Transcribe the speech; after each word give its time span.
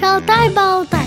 Шалтай-болтай. 0.00 1.06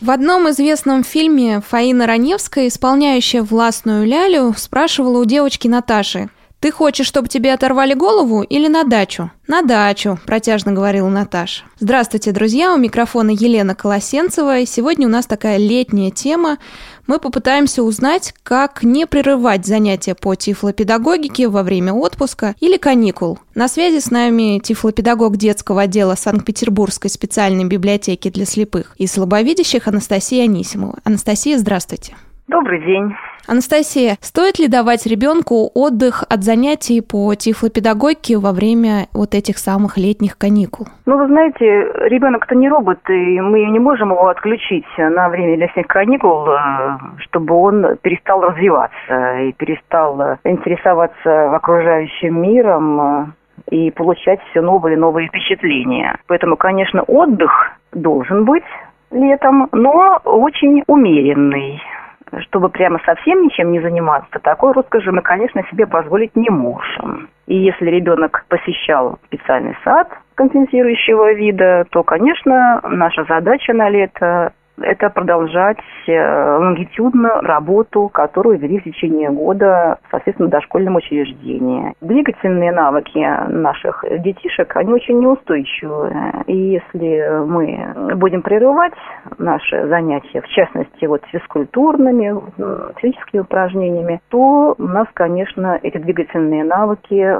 В 0.00 0.10
одном 0.10 0.50
известном 0.50 1.02
фильме 1.02 1.62
Фаина 1.66 2.06
Раневская, 2.06 2.68
исполняющая 2.68 3.42
властную 3.42 4.06
лялю, 4.06 4.54
спрашивала 4.56 5.18
у 5.20 5.24
девочки 5.24 5.66
Наташи, 5.66 6.28
«Ты 6.64 6.70
хочешь, 6.70 7.06
чтобы 7.06 7.28
тебе 7.28 7.52
оторвали 7.52 7.92
голову 7.92 8.40
или 8.40 8.68
на 8.68 8.84
дачу?» 8.84 9.30
«На 9.46 9.60
дачу»,– 9.60 10.18
протяжно 10.26 10.72
говорила 10.72 11.10
Наташа. 11.10 11.64
Здравствуйте, 11.78 12.32
друзья, 12.32 12.72
у 12.72 12.78
микрофона 12.78 13.28
Елена 13.28 13.74
Колосенцева, 13.74 14.60
и 14.60 14.64
сегодня 14.64 15.06
у 15.06 15.10
нас 15.10 15.26
такая 15.26 15.58
летняя 15.58 16.10
тема. 16.10 16.56
Мы 17.06 17.18
попытаемся 17.18 17.82
узнать, 17.82 18.32
как 18.42 18.82
не 18.82 19.06
прерывать 19.06 19.66
занятия 19.66 20.14
по 20.14 20.34
тифлопедагогике 20.36 21.48
во 21.48 21.62
время 21.62 21.92
отпуска 21.92 22.54
или 22.60 22.78
каникул. 22.78 23.38
На 23.54 23.68
связи 23.68 24.00
с 24.00 24.10
нами 24.10 24.58
тифлопедагог 24.58 25.36
детского 25.36 25.82
отдела 25.82 26.14
Санкт-Петербургской 26.14 27.10
специальной 27.10 27.66
библиотеки 27.66 28.30
для 28.30 28.46
слепых 28.46 28.94
и 28.96 29.06
слабовидящих 29.06 29.86
Анастасия 29.86 30.44
Анисимова. 30.44 30.98
Анастасия, 31.04 31.58
здравствуйте. 31.58 32.16
Добрый 32.46 32.80
день. 32.80 33.14
Анастасия, 33.48 34.16
стоит 34.20 34.58
ли 34.58 34.68
давать 34.68 35.06
ребенку 35.06 35.70
отдых 35.74 36.24
от 36.28 36.42
занятий 36.42 37.00
по 37.00 37.34
тифлопедагогике 37.34 38.36
во 38.38 38.52
время 38.52 39.06
вот 39.14 39.34
этих 39.34 39.56
самых 39.56 39.96
летних 39.96 40.36
каникул? 40.36 40.86
Ну, 41.06 41.16
вы 41.16 41.26
знаете, 41.26 41.64
ребенок-то 42.08 42.54
не 42.54 42.68
робот, 42.68 43.00
и 43.08 43.40
мы 43.40 43.64
не 43.64 43.78
можем 43.78 44.10
его 44.10 44.28
отключить 44.28 44.86
на 44.98 45.30
время 45.30 45.56
летних 45.56 45.86
каникул, 45.86 46.46
э, 46.48 46.98
чтобы 47.18 47.54
он 47.54 47.96
перестал 48.02 48.42
развиваться 48.42 49.38
и 49.40 49.52
перестал 49.52 50.38
интересоваться 50.44 51.54
окружающим 51.54 52.42
миром 52.42 53.00
э, 53.00 53.26
и 53.70 53.90
получать 53.90 54.40
все 54.50 54.60
новые 54.60 54.96
и 54.96 55.00
новые 55.00 55.28
впечатления. 55.28 56.18
Поэтому, 56.26 56.56
конечно, 56.56 57.02
отдых 57.04 57.72
должен 57.92 58.44
быть 58.44 58.64
летом, 59.10 59.68
но 59.72 60.20
очень 60.24 60.82
умеренный 60.86 61.80
чтобы 62.42 62.68
прямо 62.68 63.00
совсем 63.04 63.42
ничем 63.42 63.72
не 63.72 63.80
заниматься, 63.80 64.38
такой 64.40 64.72
роскоши 64.72 65.10
мы, 65.12 65.22
конечно, 65.22 65.62
себе 65.70 65.86
позволить 65.86 66.34
не 66.36 66.50
можем. 66.50 67.28
И 67.46 67.56
если 67.56 67.86
ребенок 67.86 68.44
посещал 68.48 69.18
специальный 69.26 69.76
сад 69.84 70.08
компенсирующего 70.34 71.34
вида, 71.34 71.84
то, 71.90 72.02
конечно, 72.02 72.80
наша 72.82 73.24
задача 73.24 73.72
на 73.72 73.88
лето 73.88 74.52
это 74.80 75.10
продолжать 75.10 75.78
э, 76.06 76.56
лонгитюдную 76.58 77.40
работу, 77.40 78.08
которую 78.08 78.58
вели 78.58 78.78
в 78.80 78.84
течение 78.84 79.30
года, 79.30 79.98
соответственно, 80.10 80.48
в 80.48 80.52
дошкольном 80.52 80.96
учреждении. 80.96 81.94
Двигательные 82.00 82.72
навыки 82.72 83.18
наших 83.48 84.04
детишек, 84.20 84.76
они 84.76 84.92
очень 84.92 85.20
неустойчивые. 85.20 86.44
И 86.46 86.56
если 86.56 87.44
мы 87.46 88.14
будем 88.16 88.42
прерывать 88.42 88.94
наши 89.38 89.86
занятия, 89.88 90.40
в 90.40 90.48
частности, 90.48 91.06
вот 91.06 91.22
физкультурными, 91.26 92.34
физическими 93.00 93.40
упражнениями, 93.40 94.20
то 94.28 94.74
у 94.76 94.82
нас, 94.82 95.06
конечно, 95.14 95.78
эти 95.82 95.98
двигательные 95.98 96.64
навыки 96.64 97.36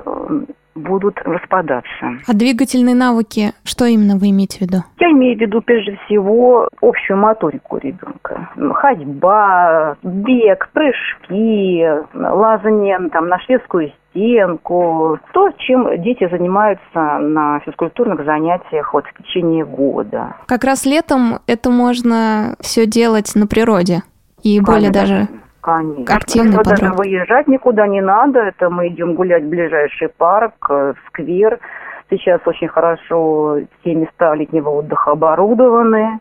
будут 0.75 1.19
распадаться. 1.23 2.19
А 2.27 2.33
двигательные 2.33 2.95
навыки, 2.95 3.53
что 3.65 3.85
именно 3.85 4.17
вы 4.17 4.31
имеете 4.31 4.59
в 4.59 4.61
виду? 4.63 4.79
Я 4.99 5.11
имею 5.11 5.37
в 5.37 5.41
виду 5.41 5.61
прежде 5.63 5.99
всего 6.05 6.69
общую 6.81 7.19
моторику 7.19 7.79
ребенка. 7.79 8.49
Ходьба, 8.57 9.97
бег, 10.03 10.69
прыжки, 10.73 11.85
лазание 12.15 12.99
там, 13.11 13.29
на 13.29 13.39
шведскую 13.41 13.93
стенку. 14.11 15.19
То, 15.33 15.51
чем 15.59 16.03
дети 16.03 16.29
занимаются 16.31 17.19
на 17.19 17.61
физкультурных 17.61 18.25
занятиях 18.25 18.95
вот 18.95 19.05
в 19.07 19.23
течение 19.23 19.65
года. 19.65 20.37
Как 20.47 20.65
раз 20.65 20.87
летом 20.87 21.41
это 21.47 21.71
можно 21.71 22.55
все 22.61 22.87
делать 22.87 23.33
на 23.35 23.47
природе. 23.47 24.03
И 24.43 24.61
более 24.61 24.91
даже 24.91 25.29
Конечно. 25.65 26.17
Активно 26.17 26.63
даже 26.63 26.83
подробно. 26.83 26.95
выезжать 26.99 27.49
никуда 27.49 27.87
не 27.87 28.03
надо. 28.03 28.41
Это 28.41 28.69
мы 28.69 28.89
идем 28.89 29.15
гулять 29.15 29.45
в 29.45 29.49
ближайший 29.49 30.11
парк, 30.11 30.53
э, 30.69 30.93
в 30.93 31.09
сквер. 31.09 31.59
Сейчас 32.11 32.43
очень 32.45 32.69
хорошо 32.69 33.61
все 33.81 33.95
места 33.95 34.35
летнего 34.35 34.69
отдыха 34.69 35.13
оборудованы. 35.13 36.21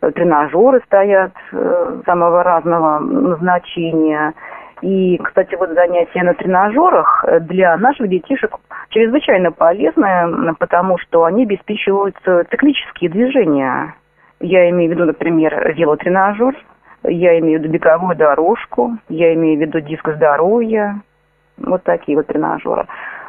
Э, 0.00 0.10
тренажеры 0.10 0.80
стоят 0.86 1.32
э, 1.52 2.00
самого 2.06 2.42
разного 2.42 2.98
назначения. 3.00 4.32
И, 4.80 5.18
кстати, 5.18 5.54
вот 5.56 5.68
занятия 5.74 6.22
на 6.22 6.32
тренажерах 6.32 7.26
для 7.42 7.76
наших 7.76 8.08
детишек 8.08 8.56
чрезвычайно 8.88 9.52
полезны, 9.52 10.54
потому 10.58 10.96
что 10.96 11.24
они 11.24 11.42
обеспечивают 11.42 12.16
циклические 12.24 13.10
движения. 13.10 13.94
Я 14.40 14.70
имею 14.70 14.90
в 14.90 14.94
виду, 14.94 15.04
например, 15.04 15.74
велотренажер, 15.74 16.54
я 17.04 17.38
имею 17.38 17.60
в 17.60 17.62
виду 17.62 17.72
беговую 17.72 18.16
дорожку, 18.16 18.98
я 19.08 19.34
имею 19.34 19.58
в 19.58 19.60
виду 19.60 19.80
диск 19.80 20.08
здоровья, 20.08 21.00
вот 21.58 21.82
такие 21.84 22.16
вот 22.16 22.26
тренажеры. 22.26 22.86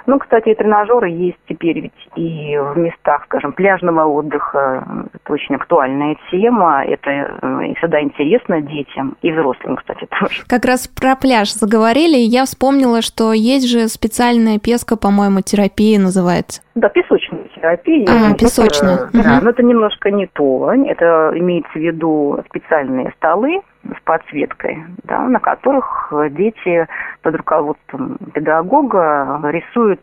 Ну, 0.10 0.18
кстати, 0.18 0.56
тренажеры 0.56 1.08
есть 1.12 1.38
теперь 1.48 1.82
ведь 1.82 2.10
и 2.16 2.58
в 2.58 2.76
местах, 2.80 3.26
скажем, 3.26 3.54
пляжного 3.54 4.06
отдыха. 4.06 4.84
Это 5.14 5.34
очень 5.34 5.54
актуальная 5.54 6.18
тема. 6.32 6.84
Это 6.84 7.12
э, 7.12 7.74
всегда 7.78 8.02
интересно 8.02 8.60
детям 8.60 9.16
и 9.22 9.32
взрослым, 9.32 9.76
кстати, 9.76 10.08
тоже. 10.20 10.42
Как 10.48 10.66
раз 10.66 10.88
про 10.88 11.16
пляж 11.16 11.54
заговорили, 11.54 12.18
и 12.18 12.28
я 12.28 12.46
вспомнила, 12.46 13.04
что 13.04 13.34
есть 13.34 13.70
же 13.70 13.88
специальная 13.88 14.58
песка, 14.58 14.98
по-моему, 14.98 15.42
терапия 15.42 16.00
называется. 16.00 16.64
Да, 16.74 16.90
песочная 16.90 17.44
терапия. 17.54 18.08
А, 18.10 18.34
песочная. 18.34 18.96
Это, 18.96 19.04
угу. 19.14 19.24
Да, 19.24 19.42
но 19.44 19.50
это 19.52 19.62
немножко 19.62 20.10
не 20.10 20.26
то. 20.26 20.74
Это 20.74 21.34
имеется 21.36 21.74
в 21.74 21.82
виду 21.82 22.40
специальные 22.50 23.14
столы, 23.18 23.62
с 23.84 24.02
подсветкой, 24.04 24.84
да, 25.04 25.22
на 25.28 25.40
которых 25.40 26.12
дети 26.32 26.88
под 27.22 27.36
руководством 27.36 28.18
педагога 28.34 29.40
рисуют 29.44 30.02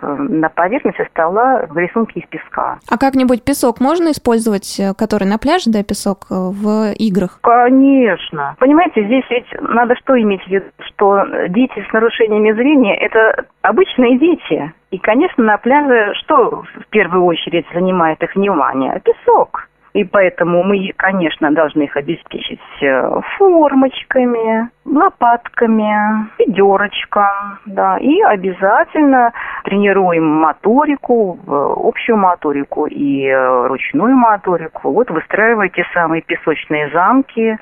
э, 0.00 0.06
на 0.06 0.48
поверхности 0.48 1.06
стола 1.10 1.66
рисунки 1.74 2.18
из 2.18 2.26
песка. 2.28 2.78
А 2.88 2.98
как-нибудь 2.98 3.44
песок 3.44 3.80
можно 3.80 4.10
использовать, 4.10 4.78
э, 4.78 4.94
который 4.94 5.24
на 5.26 5.38
пляже, 5.38 5.70
да, 5.70 5.82
песок, 5.82 6.26
э, 6.30 6.34
в 6.34 6.92
играх? 6.92 7.40
Конечно. 7.42 8.54
Понимаете, 8.58 9.04
здесь 9.04 9.24
ведь 9.30 9.46
надо 9.60 9.96
что 9.96 10.20
иметь 10.20 10.42
в 10.44 10.48
виду, 10.48 10.66
что 10.86 11.24
дети 11.48 11.84
с 11.88 11.92
нарушениями 11.92 12.52
зрения– 12.52 12.96
это 13.00 13.46
обычные 13.62 14.18
дети. 14.18 14.72
И, 14.90 14.98
конечно, 14.98 15.44
на 15.44 15.58
пляже 15.58 16.14
что 16.14 16.62
в 16.62 16.86
первую 16.90 17.24
очередь 17.24 17.66
занимает 17.74 18.22
их 18.22 18.34
внимание? 18.34 19.00
Песок. 19.04 19.67
И 19.94 20.04
поэтому 20.04 20.62
мы, 20.62 20.92
конечно, 20.96 21.50
должны 21.50 21.84
их 21.84 21.96
обеспечить 21.96 22.60
э, 22.82 23.20
формочками, 23.36 24.68
лопатками, 24.84 26.28
ведерочком, 26.38 27.58
да, 27.66 27.98
и 27.98 28.20
обязательно 28.20 29.32
тренируем 29.64 30.26
моторику, 30.26 31.38
общую 31.46 32.18
моторику 32.18 32.86
и 32.86 33.26
э, 33.26 33.66
ручную 33.66 34.14
моторику. 34.16 34.92
Вот 34.92 35.10
выстраивая 35.10 35.68
те 35.68 35.84
самые 35.94 36.22
песочные 36.22 36.90
замки, 36.90 37.58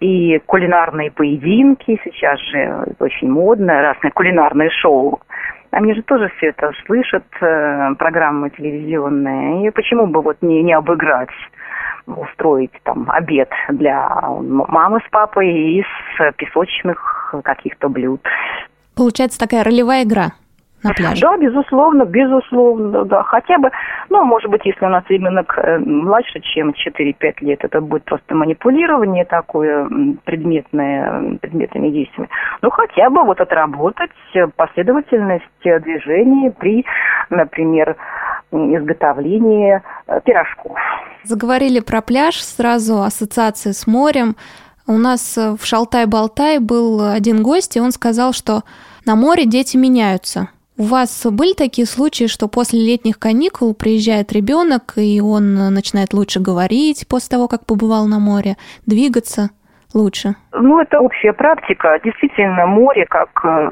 и 0.00 0.38
кулинарные 0.44 1.10
поединки, 1.10 1.98
сейчас 2.04 2.38
же 2.50 2.84
очень 3.00 3.30
модно, 3.30 3.80
разные 3.80 4.10
кулинарные 4.12 4.70
шоу 4.70 5.20
они 5.70 5.94
же 5.94 6.02
тоже 6.02 6.30
все 6.36 6.48
это 6.48 6.72
слышат, 6.86 7.24
э, 7.40 7.94
программы 7.98 8.50
телевизионные. 8.50 9.68
И 9.68 9.70
почему 9.70 10.06
бы 10.06 10.22
вот 10.22 10.38
не, 10.42 10.62
не 10.62 10.72
обыграть, 10.72 11.30
устроить 12.06 12.72
там 12.84 13.10
обед 13.10 13.50
для 13.68 14.08
мамы 14.20 15.00
с 15.06 15.10
папой 15.10 15.80
из 15.80 15.86
песочных 16.36 17.34
каких-то 17.44 17.88
блюд. 17.88 18.20
Получается 18.94 19.38
такая 19.38 19.64
ролевая 19.64 20.04
игра 20.04 20.32
на 20.88 20.94
пляже. 20.94 21.20
Да, 21.20 21.36
безусловно, 21.36 22.04
безусловно, 22.04 23.04
да. 23.04 23.22
Хотя 23.22 23.58
бы, 23.58 23.70
ну, 24.08 24.24
может 24.24 24.50
быть, 24.50 24.64
если 24.64 24.84
у 24.84 24.88
нас 24.88 25.04
ребенок 25.08 25.58
э, 25.58 25.78
младше, 25.78 26.40
чем 26.40 26.70
4-5 26.70 27.34
лет, 27.40 27.64
это 27.64 27.80
будет 27.80 28.04
просто 28.04 28.34
манипулирование 28.34 29.24
такое 29.24 29.88
предметное, 30.24 31.38
предметными 31.40 31.90
действиями. 31.90 32.28
Ну, 32.62 32.70
хотя 32.70 33.10
бы 33.10 33.24
вот 33.24 33.40
отработать 33.40 34.10
последовательность 34.56 35.44
движений 35.62 36.50
при, 36.50 36.84
например, 37.30 37.96
изготовлении 38.52 39.82
э, 40.06 40.20
пирожков. 40.24 40.78
Заговорили 41.24 41.80
про 41.80 42.00
пляж, 42.00 42.36
сразу 42.36 43.02
ассоциации 43.02 43.72
с 43.72 43.86
морем. 43.86 44.36
У 44.86 44.92
нас 44.92 45.36
в 45.36 45.64
Шалтай-Болтай 45.64 46.60
был 46.60 47.02
один 47.02 47.42
гость, 47.42 47.76
и 47.76 47.80
он 47.80 47.90
сказал, 47.90 48.32
что 48.32 48.62
на 49.04 49.16
море 49.16 49.44
дети 49.44 49.76
меняются. 49.76 50.48
У 50.78 50.82
вас 50.82 51.26
были 51.30 51.54
такие 51.54 51.86
случаи, 51.86 52.26
что 52.26 52.48
после 52.48 52.80
летних 52.80 53.18
каникул 53.18 53.74
приезжает 53.74 54.32
ребенок, 54.32 54.94
и 54.96 55.20
он 55.20 55.54
начинает 55.72 56.12
лучше 56.12 56.40
говорить 56.40 57.06
после 57.08 57.30
того, 57.30 57.48
как 57.48 57.64
побывал 57.64 58.06
на 58.06 58.18
море, 58.18 58.56
двигаться? 58.84 59.50
лучше? 59.94 60.34
Ну, 60.52 60.80
это 60.80 61.00
общая 61.00 61.32
практика. 61.32 61.98
Действительно, 62.04 62.66
море 62.66 63.06
как 63.06 63.30
э, 63.44 63.70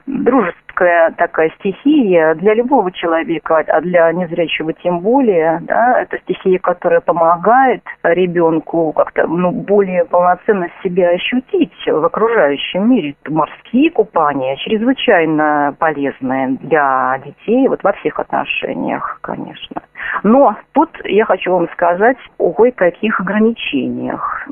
магическая 0.75 1.13
такая 1.13 1.51
стихия 1.59 2.35
для 2.35 2.55
любого 2.55 2.91
человека, 2.93 3.65
а 3.67 3.81
для 3.81 4.13
незрячего 4.13 4.73
тем 4.73 5.01
более, 5.01 5.61
да, 5.63 6.01
это 6.01 6.19
стихия, 6.19 6.59
которая 6.59 7.01
помогает 7.01 7.83
ребенку 8.03 8.93
как-то 8.93 9.27
ну, 9.27 9.51
более 9.51 10.05
полноценно 10.05 10.69
себя 10.83 11.11
ощутить 11.11 11.73
в 11.87 12.05
окружающем 12.05 12.91
мире. 12.91 13.15
Морские 13.29 13.91
купания 13.91 14.57
чрезвычайно 14.57 15.75
полезные 15.79 16.59
для 16.61 17.21
детей 17.25 17.69
вот 17.69 17.83
во 17.83 17.93
всех 17.93 18.19
отношениях, 18.19 19.19
конечно. 19.23 19.83
Но 20.23 20.57
тут 20.73 20.91
я 21.05 21.25
хочу 21.25 21.53
вам 21.53 21.69
сказать 21.73 22.17
о 22.39 22.53
кое-каких 22.53 23.21
ограничениях. 23.21 24.47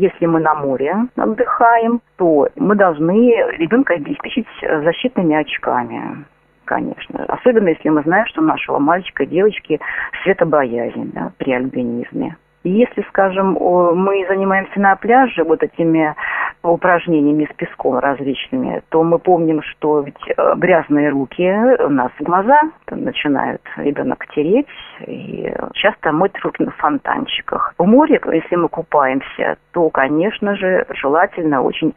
Если 0.00 0.26
мы 0.26 0.40
на 0.40 0.54
море 0.54 0.94
отдыхаем, 1.16 2.00
то 2.16 2.48
мы 2.56 2.74
должны 2.74 3.34
ребенка 3.58 3.94
обеспечить 3.94 4.46
защитными 4.62 5.36
очками 5.36 5.53
конечно. 6.64 7.24
Особенно 7.28 7.68
если 7.68 7.88
мы 7.88 8.02
знаем, 8.02 8.26
что 8.26 8.40
у 8.40 8.44
нашего 8.44 8.78
мальчика 8.78 9.24
и 9.24 9.26
девочки 9.26 9.80
светобоязнь 10.22 11.12
да, 11.12 11.32
при 11.38 11.52
альбинизме. 11.52 12.36
Если, 12.64 13.02
скажем, 13.10 13.52
мы 13.52 14.24
занимаемся 14.26 14.80
на 14.80 14.96
пляже 14.96 15.44
вот 15.44 15.62
этими 15.62 16.14
упражнениями 16.62 17.46
с 17.52 17.54
песком 17.56 17.98
различными, 17.98 18.82
то 18.88 19.02
мы 19.02 19.18
помним, 19.18 19.60
что 19.62 20.00
ведь 20.00 20.16
э, 20.26 20.54
грязные 20.56 21.10
руки 21.10 21.46
у 21.80 21.90
нас 21.90 22.10
глаза 22.20 22.62
начинают 22.90 23.60
ребенок 23.76 24.26
тереть 24.34 24.66
и 25.06 25.52
часто 25.74 26.12
мыть 26.12 26.42
руки 26.42 26.62
на 26.64 26.70
фонтанчиках. 26.70 27.74
В 27.76 27.84
море, 27.84 28.18
если 28.32 28.56
мы 28.56 28.70
купаемся, 28.70 29.58
то, 29.72 29.90
конечно 29.90 30.56
же, 30.56 30.86
желательно 30.88 31.60
очень 31.60 31.94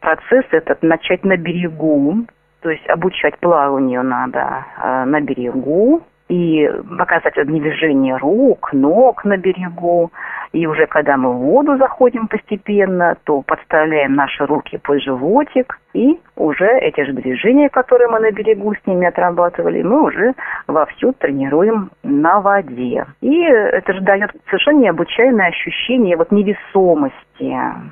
процесс 0.00 0.46
этот 0.52 0.82
начать 0.82 1.22
на 1.24 1.36
берегу, 1.36 2.24
то 2.60 2.70
есть 2.70 2.86
обучать 2.88 3.38
плаванию 3.38 4.02
надо 4.02 4.64
э, 4.82 5.04
на 5.04 5.20
берегу, 5.20 6.02
и 6.28 6.70
показать 6.98 7.34
движение 7.46 8.16
рук, 8.16 8.72
ног 8.72 9.24
на 9.24 9.36
берегу. 9.36 10.10
И 10.52 10.66
уже 10.66 10.86
когда 10.86 11.16
мы 11.16 11.32
в 11.32 11.38
воду 11.38 11.76
заходим 11.76 12.26
постепенно, 12.26 13.16
то 13.24 13.42
подставляем 13.42 14.14
наши 14.14 14.46
руки 14.46 14.78
под 14.78 15.02
животик, 15.02 15.78
и 15.92 16.18
уже 16.36 16.66
эти 16.66 17.04
же 17.04 17.12
движения, 17.12 17.68
которые 17.68 18.08
мы 18.08 18.20
на 18.20 18.30
берегу 18.30 18.74
с 18.74 18.86
ними 18.86 19.06
отрабатывали, 19.06 19.82
мы 19.82 20.04
уже 20.04 20.32
вовсю 20.66 21.12
тренируем 21.12 21.90
на 22.02 22.40
воде. 22.40 23.06
И 23.20 23.42
это 23.42 23.92
же 23.92 24.00
дает 24.00 24.30
совершенно 24.46 24.78
необычайное 24.78 25.48
ощущение 25.48 26.16
вот 26.16 26.30
невесомости, 26.30 27.14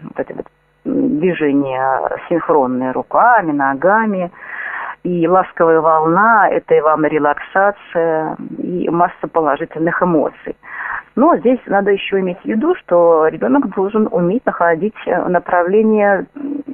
вот 0.02 0.18
это 0.18 0.34
вот 0.34 0.46
движение 0.87 2.00
синхронные 2.29 2.93
руками, 2.93 3.53
ногами, 3.53 4.31
и 5.03 5.29
ласковая 5.29 5.81
волна– 5.81 6.49
это 6.50 6.75
и 6.75 6.81
вам 6.81 7.05
релаксация, 7.05 8.37
и 8.59 8.88
масса 8.88 9.29
положительных 9.33 10.03
эмоций. 10.03 10.56
Но 11.15 11.37
здесь 11.37 11.61
надо 11.67 11.93
еще 11.93 12.21
иметь 12.21 12.41
в 12.43 12.44
виду, 12.44 12.75
что 12.75 13.29
ребенок 13.29 13.69
должен 13.75 14.09
уметь 14.11 14.44
находить 14.44 14.97
направление 15.06 16.27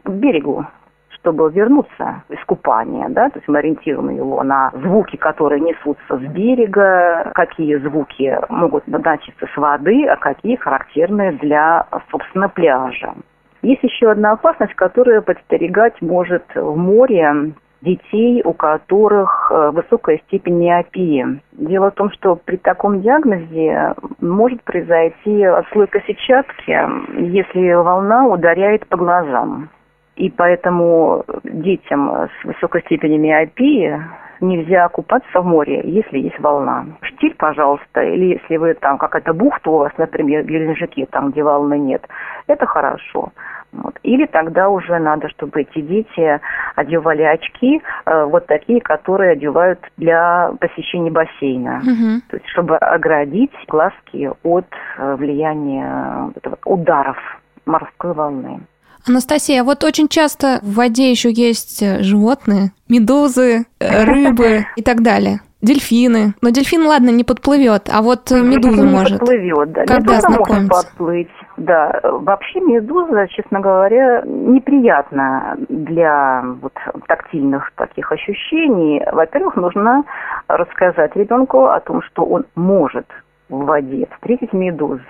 к 0.04 0.08
берегу, 0.08 0.66
чтобы 1.10 1.50
вернуться 1.50 2.22
из 2.28 2.42
купания, 2.46 3.08
да, 3.10 3.28
то 3.28 3.38
есть 3.38 3.48
мы 3.48 3.58
ориентируем 3.58 4.08
его 4.10 4.42
на 4.42 4.72
звуки, 4.74 5.16
которые 5.16 5.60
несутся 5.60 6.16
с 6.16 6.22
берега, 6.32 7.30
какие 7.34 7.76
звуки 7.76 8.36
могут 8.48 8.82
доноситься 8.86 9.46
с 9.46 9.56
воды, 9.56 10.06
а 10.06 10.16
какие 10.16 10.56
характерны 10.56 11.32
для, 11.40 11.86
собственно, 12.10 12.48
пляжа. 12.48 13.14
Есть 13.62 13.82
еще 13.84 14.10
одна 14.10 14.32
опасность, 14.32 14.74
которая 14.74 15.20
подстерегать 15.20 16.00
может 16.02 16.44
в 16.54 16.76
море 16.76 17.52
детей, 17.80 18.42
у 18.44 18.52
которых 18.52 19.50
э, 19.50 19.70
высокая 19.70 20.18
степень 20.26 20.58
миопии. 20.58 21.40
Дело 21.52 21.90
в 21.90 21.94
том, 21.94 22.10
что 22.12 22.36
при 22.36 22.56
таком 22.56 23.02
диагнозе 23.02 23.94
может 24.20 24.62
произойти 24.62 25.44
отслойка 25.44 26.00
сетчатки, 26.06 26.78
если 27.20 27.72
волна 27.74 28.26
ударяет 28.26 28.86
по 28.88 28.96
глазам. 28.96 29.68
И 30.16 30.30
поэтому 30.30 31.24
детям 31.44 32.28
с 32.28 32.44
высокой 32.44 32.82
степенью 32.82 33.20
миопии 33.20 34.00
нельзя 34.42 34.88
купаться 34.88 35.40
в 35.40 35.46
море, 35.46 35.80
если 35.84 36.18
есть 36.18 36.38
волна. 36.38 36.86
Штиль, 37.02 37.34
пожалуйста, 37.36 38.02
или 38.02 38.34
если 38.34 38.56
вы 38.56 38.74
там 38.74 38.98
какая-то 38.98 39.32
бухта 39.32 39.70
у 39.70 39.78
вас, 39.78 39.92
например, 39.96 40.42
в 40.42 40.46
Геленджике, 40.46 41.06
там, 41.06 41.30
где 41.30 41.42
волны 41.42 41.78
нет, 41.78 42.06
это 42.46 42.66
хорошо. 42.66 43.32
Вот. 43.72 43.98
Или 44.02 44.26
тогда 44.26 44.68
уже 44.68 44.98
надо, 44.98 45.30
чтобы 45.30 45.62
эти 45.62 45.80
дети 45.80 46.40
одевали 46.76 47.22
очки, 47.22 47.80
э, 48.04 48.24
вот 48.24 48.46
такие, 48.46 48.82
которые 48.82 49.32
одевают 49.32 49.80
для 49.96 50.52
посещения 50.60 51.10
бассейна. 51.10 51.78
Угу. 51.78 52.22
То 52.28 52.36
есть, 52.36 52.48
чтобы 52.48 52.76
оградить 52.76 53.52
глазки 53.68 54.30
от 54.42 54.66
э, 54.98 55.14
влияния 55.14 56.30
вот, 56.34 56.58
ударов 56.66 57.16
морской 57.64 58.12
волны. 58.12 58.60
Анастасия, 59.06 59.64
вот 59.64 59.84
очень 59.84 60.08
часто 60.08 60.60
в 60.62 60.74
воде 60.74 61.10
еще 61.10 61.30
есть 61.30 61.82
э, 61.82 62.02
животные, 62.02 62.72
медузы, 62.88 63.66
э, 63.80 64.04
рыбы 64.04 64.66
и 64.76 64.82
так 64.82 65.02
далее. 65.02 65.40
Дельфины. 65.60 66.34
Но 66.42 66.50
дельфин, 66.50 66.86
ладно, 66.86 67.10
не 67.10 67.22
подплывет, 67.22 67.88
а 67.92 68.02
вот 68.02 68.32
э, 68.32 68.40
медуза 68.40 68.82
не 68.82 68.90
может. 68.90 69.18
подплывет, 69.20 69.72
да. 69.72 69.84
Когда 69.86 70.16
медуза 70.16 70.30
может 70.30 70.68
подплыть. 70.68 71.28
Да, 71.56 72.00
вообще 72.02 72.60
медуза, 72.60 73.28
честно 73.28 73.60
говоря, 73.60 74.22
неприятна 74.24 75.56
для 75.68 76.42
вот 76.60 76.72
тактильных 77.06 77.70
таких 77.76 78.10
ощущений. 78.10 79.02
Во-первых, 79.12 79.54
нужно 79.54 80.02
рассказать 80.48 81.14
ребенку 81.14 81.66
о 81.66 81.78
том, 81.80 82.02
что 82.02 82.24
он 82.24 82.44
может 82.56 83.06
в 83.48 83.64
воде 83.64 84.08
встретить 84.16 84.52
медуз. 84.52 85.00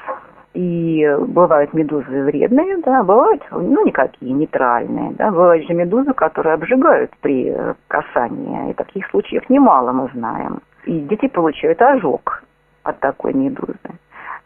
И 0.55 1.09
бывают 1.29 1.73
медузы 1.73 2.25
вредные, 2.25 2.77
да, 2.79 3.03
бывают, 3.03 3.43
ну, 3.51 3.87
никакие, 3.87 4.33
нейтральные, 4.33 5.13
да, 5.13 5.31
бывают 5.31 5.67
же 5.67 5.73
медузы, 5.73 6.13
которые 6.13 6.55
обжигают 6.55 7.11
при 7.23 7.57
касании, 7.89 8.71
и 8.71 8.75
таких 8.75 9.09
случаев 9.09 9.49
немало 9.49 9.93
мы 9.93 10.11
знаем. 10.13 10.61
И 10.85 11.01
дети 11.01 11.29
получают 11.29 11.81
ожог 11.81 12.43
от 12.83 13.01
такой 13.01 13.33
медузы. 13.33 13.79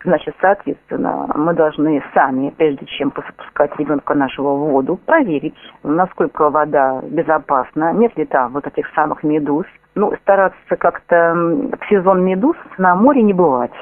Значит, 0.05 0.37
соответственно, 0.41 1.27
мы 1.35 1.53
должны 1.55 2.01
сами, 2.15 2.55
прежде 2.57 2.87
чем 2.87 3.11
спускать 3.11 3.77
ребенка 3.77 4.15
нашего 4.15 4.55
в 4.55 4.71
воду, 4.71 5.01
проверить, 5.05 5.57
насколько 5.83 6.49
вода 6.49 7.01
безопасна, 7.03 7.93
нет 7.93 8.17
ли 8.17 8.25
там 8.27 8.53
вот 8.53 8.69
этих 8.69 8.87
самых 8.95 9.25
медуз. 9.25 9.67
Ну, 9.97 10.15
стараться 10.23 10.77
как-то 10.79 11.35
в 11.35 11.89
сезон 11.89 12.23
медуз 12.25 12.55
на 12.79 12.95
море 12.95 13.23
не 13.23 13.33
бывать. 13.33 13.73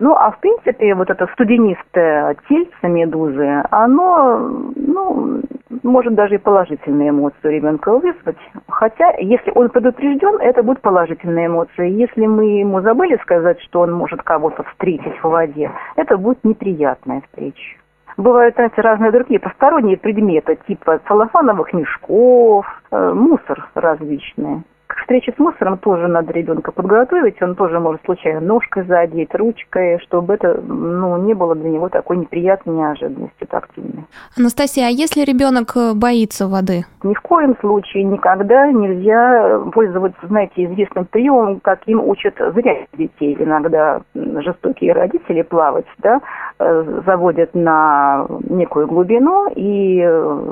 Ну, 0.00 0.14
а 0.14 0.30
в 0.30 0.40
принципе, 0.40 0.94
вот 0.94 1.10
это 1.10 1.26
студенистое 1.34 2.34
тельце 2.48 2.88
медузы, 2.88 3.62
оно, 3.70 4.38
ну, 4.74 5.42
может 5.82 6.14
даже 6.14 6.36
и 6.36 6.38
положительные 6.38 7.10
эмоции 7.10 7.36
у 7.44 7.50
ребенка 7.50 7.92
вызвать. 7.92 8.38
Хотя, 8.66 9.10
если 9.18 9.52
он 9.54 9.68
предупрежден, 9.68 10.40
это 10.40 10.62
будут 10.62 10.80
положительные 10.80 11.48
эмоции. 11.48 11.90
Если 11.90 12.24
мы 12.26 12.60
ему 12.60 12.80
забыли 12.80 13.18
сказать, 13.20 13.60
что 13.60 13.80
он 13.80 13.92
может 13.92 14.22
кого-то 14.22 14.62
встретить 14.70 15.18
в 15.22 15.28
воде, 15.28 15.70
это 15.96 16.16
будет 16.16 16.42
неприятная 16.44 17.20
встреча. 17.20 17.76
Бывают, 18.16 18.54
знаете, 18.54 18.80
разные 18.80 19.12
другие 19.12 19.38
посторонние 19.38 19.98
предметы, 19.98 20.58
типа 20.66 21.00
целлофановых 21.08 21.74
мешков, 21.74 22.66
э, 22.90 23.12
мусор 23.12 23.68
различный. 23.74 24.62
К 24.90 24.96
встрече 25.02 25.32
с 25.36 25.38
мусором 25.38 25.78
тоже 25.78 26.08
надо 26.08 26.32
ребенка 26.32 26.72
подготовить, 26.72 27.40
он 27.40 27.54
тоже 27.54 27.78
может 27.78 28.04
случайно 28.04 28.40
ножкой 28.40 28.82
задеть, 28.86 29.32
ручкой, 29.36 30.00
чтобы 30.00 30.34
это 30.34 30.60
ну, 30.60 31.16
не 31.18 31.32
было 31.32 31.54
для 31.54 31.70
него 31.70 31.88
такой 31.88 32.16
неприятной 32.16 32.74
неожиданностью 32.74 33.46
тактильной. 33.46 34.04
Анастасия, 34.36 34.88
а 34.88 34.90
если 34.90 35.24
ребенок 35.24 35.76
э, 35.76 35.92
боится 35.94 36.48
воды? 36.48 36.86
Ни 37.04 37.14
в 37.14 37.20
коем 37.20 37.56
случае 37.60 38.02
никогда 38.02 38.66
нельзя 38.72 39.60
пользоваться, 39.72 40.26
знаете, 40.26 40.64
известным 40.64 41.04
приемом, 41.04 41.60
каким 41.60 42.02
учат 42.02 42.34
зря 42.52 42.78
детей. 42.92 43.36
Иногда 43.38 44.02
жестокие 44.14 44.92
родители 44.92 45.42
плавать, 45.42 45.86
да, 45.98 46.20
э, 46.58 47.00
заводят 47.06 47.54
на 47.54 48.26
некую 48.48 48.88
глубину 48.88 49.52
и 49.54 50.04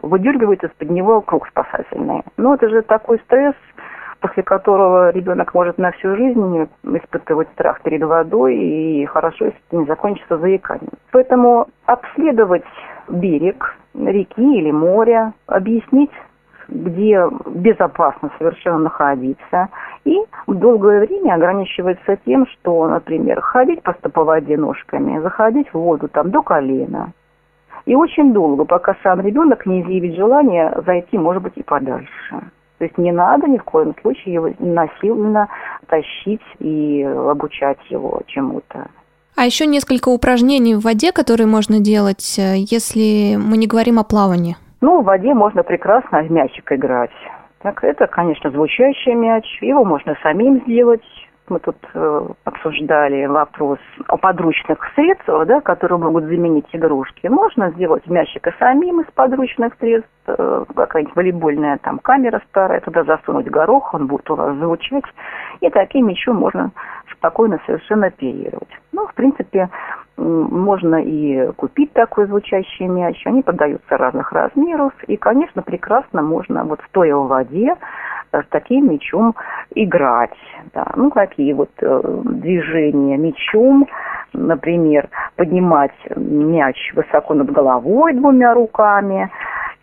выдергивают 0.02 0.62
из-под 0.62 0.90
него 0.90 1.23
круг 1.23 1.49
спасательный. 1.49 2.23
Но 2.37 2.54
это 2.54 2.68
же 2.68 2.83
такой 2.83 3.18
стресс, 3.26 3.57
после 4.20 4.42
которого 4.42 5.10
ребенок 5.10 5.54
может 5.54 5.78
на 5.78 5.92
всю 5.92 6.16
жизнь 6.16 6.68
испытывать 6.84 7.48
страх 7.50 7.80
перед 7.82 8.02
водой, 8.02 8.56
и 8.56 9.06
хорошо, 9.06 9.46
если 9.46 9.60
это 9.68 9.76
не 9.76 9.87
закончится 9.87 10.38
заиканием. 10.38 10.92
Поэтому 11.12 11.68
обследовать 11.87 12.64
берег 13.08 13.76
реки 13.94 14.58
или 14.58 14.70
моря, 14.70 15.32
объяснить 15.46 16.10
где 16.68 17.25
безопасно 17.46 18.30
совершенно 18.38 18.78
находиться, 18.78 19.68
и 20.04 20.18
долгое 20.46 21.00
время 21.00 21.34
ограничивается 21.34 22.16
тем, 22.25 22.46
что, 22.46 22.87
например, 22.88 23.40
ходить 23.40 23.82
просто 23.82 24.10
по 24.10 24.25
воде 24.25 24.56
ножками, 24.56 25.18
заходить 25.20 25.68
в 25.70 25.78
воду 25.78 26.08
там 26.08 26.30
до 26.30 26.42
колена. 26.42 27.12
И 27.87 27.94
очень 27.94 28.34
долго, 28.34 28.66
пока 28.66 28.96
сам 29.02 29.20
ребенок 29.20 29.64
не 29.64 29.80
изъявит 29.80 30.14
желание 30.16 30.75
зайти, 30.84 31.16
может 31.16 31.42
быть, 31.42 31.56
и 31.56 31.62
подальше. 31.62 32.42
То 32.78 32.85
есть 32.85 32.97
не 32.97 33.12
надо 33.12 33.49
ни 33.49 33.58
в 33.58 33.64
коем 33.64 33.94
случае 34.00 34.35
его 34.35 34.50
насильно 34.58 35.49
тащить 35.88 36.40
и 36.61 37.02
обучать 37.02 37.78
его 37.90 38.20
чему-то. 38.26 38.87
А 39.37 39.44
еще 39.44 39.66
несколько 39.66 40.08
упражнений 40.08 40.75
в 40.75 40.80
воде, 40.80 41.12
которые 41.12 41.47
можно 41.47 41.78
делать, 41.78 42.38
э, 42.38 42.56
если 42.56 43.37
мы 43.37 43.56
не 43.56 43.66
говорим 43.66 43.99
о 43.99 44.04
плавании. 44.04 44.56
Ну, 44.80 45.00
в 45.00 45.04
воде 45.04 45.35
можно 45.35 45.62
прекрасно 45.62 46.23
в 46.23 46.30
мячик 46.30 46.73
играть. 46.73 47.11
Так, 47.62 47.82
это, 47.82 48.06
конечно, 48.06 48.50
звучащий 48.50 49.14
мяч. 49.14 49.44
Его 49.61 49.85
можно 49.85 50.16
самим 50.23 50.62
сделать. 50.62 51.02
Мы 51.48 51.60
тут 51.60 51.76
э, 51.94 52.28
обсуждали 52.44 53.26
вопрос 53.26 53.78
о 54.08 54.16
подручных 54.16 54.78
средствах, 54.94 55.46
да, 55.46 55.60
которые 55.60 55.98
могут 55.98 56.24
заменить 56.24 56.66
игрушки. 56.72 57.26
Можно 57.26 57.70
сделать 57.70 58.06
мячик 58.06 58.46
и 58.46 58.52
самим 58.58 59.00
из 59.00 59.06
подручных 59.12 59.74
средств. 59.78 60.10
Э, 60.26 60.64
какая-нибудь 60.74 61.16
волейбольная 61.16 61.78
там 61.78 61.98
камера 61.98 62.42
старая, 62.50 62.80
туда 62.80 63.04
засунуть 63.04 63.48
горох, 63.48 63.94
он 63.94 64.06
будет 64.06 64.28
у 64.30 64.34
вас 64.34 64.54
звучать. 64.56 65.04
И 65.60 65.70
таким 65.70 66.08
мячом 66.08 66.36
можно 66.36 66.70
спокойно 67.18 67.60
совершенно 67.66 68.06
оперировать. 68.06 68.68
Ну, 68.92 69.06
в 69.06 69.14
принципе, 69.14 69.68
можно 70.16 70.96
и 70.96 71.52
купить 71.52 71.92
такой 71.92 72.26
звучащий 72.26 72.87
мяч. 72.87 73.20
Они 73.26 73.42
продаются 73.42 73.96
разных 73.96 74.32
размеров. 74.32 74.92
И, 75.06 75.16
конечно, 75.16 75.62
прекрасно 75.62 76.22
можно 76.22 76.64
вот 76.64 76.80
стоя 76.88 77.14
в 77.14 77.28
воде 77.28 77.75
с 78.32 78.44
таким 78.50 78.90
мячом 78.90 79.34
играть. 79.75 80.37
Да. 80.75 80.87
Ну, 80.96 81.10
какие 81.10 81.52
вот 81.52 81.70
э, 81.80 82.00
движения 82.25 83.16
мячом, 83.16 83.87
например, 84.32 85.08
поднимать 85.37 85.94
мяч 86.16 86.92
высоко 86.94 87.34
над 87.34 87.50
головой 87.50 88.12
двумя 88.14 88.54
руками 88.54 89.30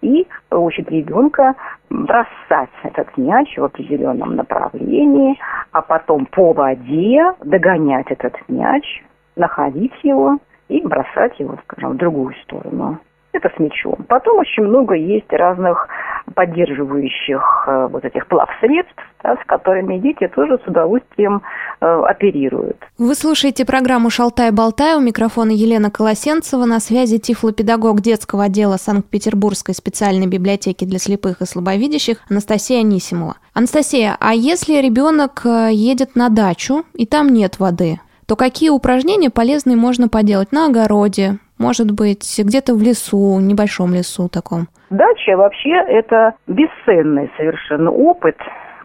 и 0.01 0.27
учить 0.51 0.89
ребенка 0.91 1.55
бросать 1.89 2.69
этот 2.83 3.17
мяч 3.17 3.57
в 3.57 3.63
определенном 3.63 4.35
направлении, 4.35 5.39
а 5.75 5.81
потом 5.81 6.25
по 6.27 6.53
воде 6.53 7.33
догонять 7.43 8.09
этот 8.09 8.33
мяч, 8.47 9.03
находить 9.35 9.91
его 10.03 10.37
и 10.69 10.79
бросать 10.81 11.37
его, 11.37 11.57
скажем, 11.65 11.91
в 11.91 11.97
другую 11.97 12.33
сторону. 12.43 12.97
Это 13.33 13.51
с 13.53 13.59
мячом. 13.59 14.05
Потом 14.07 14.39
очень 14.39 14.63
много 14.63 14.95
есть 14.95 15.33
разных 15.33 15.89
поддерживающих 16.33 17.65
э, 17.67 17.87
вот 17.91 18.03
этих 18.03 18.27
плавсредств, 18.27 18.95
да, 19.23 19.35
с 19.35 19.45
которыми 19.45 19.97
дети 19.99 20.27
тоже 20.27 20.59
с 20.63 20.67
удовольствием 20.67 21.41
э, 21.81 21.85
оперируют. 21.85 22.77
Вы 22.97 23.15
слушаете 23.15 23.65
программу 23.65 24.09
«Шалтай-болтай». 24.09 24.95
У 24.95 25.01
микрофона 25.01 25.51
Елена 25.51 25.91
Колосенцева. 25.91 26.65
На 26.65 26.79
связи 26.79 27.19
тифлопедагог 27.19 28.01
детского 28.01 28.45
отдела 28.45 28.77
Санкт-Петербургской 28.77 29.75
специальной 29.75 30.27
библиотеки 30.27 30.85
для 30.85 30.99
слепых 30.99 31.41
и 31.41 31.45
слабовидящих 31.45 32.17
Анастасия 32.29 32.79
Анисимова. 32.79 33.35
Анастасия, 33.53 34.17
а 34.19 34.33
если 34.33 34.81
ребенок 34.81 35.41
э, 35.45 35.69
едет 35.71 36.15
на 36.15 36.29
дачу, 36.29 36.83
и 36.93 37.05
там 37.05 37.29
нет 37.29 37.59
воды, 37.59 37.99
то 38.25 38.35
какие 38.35 38.69
упражнения 38.69 39.29
полезные 39.29 39.77
можно 39.77 40.09
поделать 40.09 40.51
на 40.51 40.65
огороде, 40.65 41.37
может 41.57 41.91
быть, 41.91 42.39
где-то 42.43 42.73
в 42.75 42.81
лесу, 42.81 43.39
небольшом 43.39 43.93
лесу 43.93 44.29
таком? 44.29 44.67
Дача 44.89 45.35
вообще 45.35 45.71
это 45.71 46.33
бесценный 46.47 47.31
совершенно 47.37 47.91
опыт, 47.91 48.37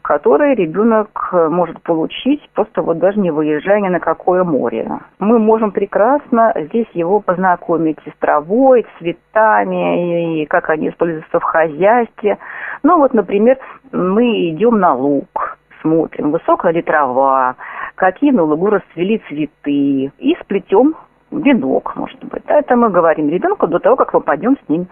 который 0.03 0.55
ребенок 0.55 1.29
может 1.33 1.83
получить, 1.83 2.41
просто 2.55 2.83
вот 2.83 2.99
даже 2.99 3.21
не 3.21 3.31
выезжая 3.31 3.81
ни 3.81 3.89
на 3.89 4.00
какое 4.00 4.43
море. 4.43 4.91
Мы 5.19 5.39
можем 5.39 5.71
прекрасно 5.71 6.53
здесь 6.57 6.89
его 6.95 7.21
познакомить 7.21 7.99
с 7.99 8.19
травой, 8.19 8.87
цветами, 8.99 10.43
и 10.43 10.47
как 10.47 10.71
они 10.71 10.89
используются 10.89 11.39
в 11.39 11.45
хозяйстве. 11.45 12.39
Ну 12.83 12.99
вот, 12.99 13.15
например, 13.15 13.59
мы 13.93 14.50
идем 14.50 14.81
на 14.81 14.95
луг, 14.95 15.59
смотрим, 15.83 16.33
высокая 16.33 16.73
ли 16.73 16.83
трава, 16.83 17.55
какие 17.95 18.33
на 18.33 18.43
лугу 18.43 18.71
расцвели 18.71 19.23
цветы, 19.29 20.11
и 20.19 20.37
сплетем 20.41 20.97
венок, 21.30 21.96
может 21.96 22.22
быть. 22.25 22.42
Это 22.46 22.76
мы 22.76 22.90
говорим 22.90 23.28
ребенку 23.28 23.66
до 23.66 23.78
того, 23.78 23.96
как 23.96 24.12
мы 24.14 24.20
пойдем 24.20 24.56
с 24.64 24.68
ним 24.68 24.88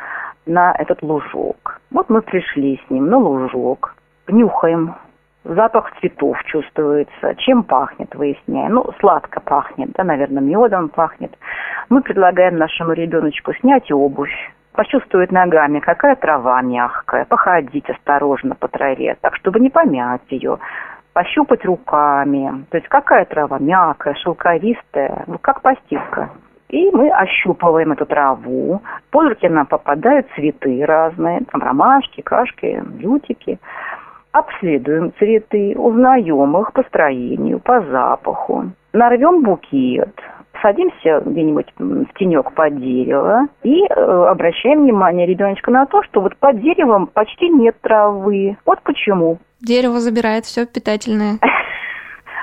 на 0.47 0.73
этот 0.79 1.03
лужок. 1.03 1.81
Вот 1.91 2.09
мы 2.09 2.23
пришли 2.23 2.81
с 2.87 2.91
ним 2.91 3.07
на 3.07 3.19
лужок, 3.19 3.95
нюхаем, 4.29 4.95
запах 5.45 5.93
цветов 6.01 6.37
чувствуется, 6.45 7.35
чем 7.39 7.63
пахнет, 7.63 8.15
выясняем. 8.15 8.75
Ну, 8.75 8.87
сладко 9.01 9.41
пахнет, 9.41 9.91
да, 9.93 10.05
наверное, 10.05 10.43
медом 10.43 10.89
пахнет. 10.89 11.37
Мы 11.89 12.03
предлагаем 12.03 12.57
нашему 12.57 12.93
ребеночку 12.93 13.53
снять 13.55 13.91
обувь, 13.91 14.35
почувствовать 14.73 15.33
ногами, 15.33 15.81
какая 15.81 16.17
трава 16.17 16.61
мягкая, 16.63 17.25
походить 17.25 17.89
осторожно 17.91 18.55
по 18.55 18.69
траве, 18.69 19.17
так, 19.21 19.35
чтобы 19.37 19.59
не 19.61 19.71
помять 19.71 20.23
ее, 20.29 20.59
пощупать 21.19 21.65
руками. 21.65 22.65
То 22.71 22.77
есть 22.77 22.89
какая 22.89 23.25
трава? 23.25 23.59
Мягкая, 23.59 24.15
шелковистая, 24.15 25.25
ну, 25.27 25.37
как 25.41 25.63
постилка. 25.63 26.31
И 26.69 26.91
мы 26.93 27.11
ощупываем 27.11 27.91
эту 27.91 28.07
траву. 28.07 28.81
Под 29.11 29.31
руки 29.31 29.49
нам 29.49 29.67
попадают 29.67 30.29
цветы 30.37 30.85
разные, 30.85 31.41
там 31.51 31.61
ромашки, 31.61 32.21
кашки, 32.21 32.81
лютики. 33.01 33.59
Обследуем 34.31 35.13
цветы, 35.19 35.75
узнаем 35.77 36.57
их 36.59 36.73
по 36.73 36.85
строению, 36.85 37.59
по 37.59 37.81
запаху. 37.81 38.67
Нарвем 38.93 39.43
букет, 39.43 40.15
садимся 40.63 41.23
где-нибудь 41.25 41.67
в 41.79 42.19
тенек 42.19 42.53
под 42.53 42.81
дерево 42.81 43.47
и 43.63 43.85
э, 43.85 43.93
обращаем 44.29 44.83
внимание 44.83 45.27
ребеночка 45.27 45.71
на 45.71 45.87
то, 45.87 46.03
что 46.05 46.21
вот 46.21 46.37
под 46.37 46.61
деревом 46.61 47.07
почти 47.07 47.49
нет 47.49 47.77
травы. 47.81 48.57
Вот 48.65 48.81
почему. 48.83 49.39
Дерево 49.61 50.01
забирает 50.01 50.45
все 50.45 50.67
питательное 50.67 51.39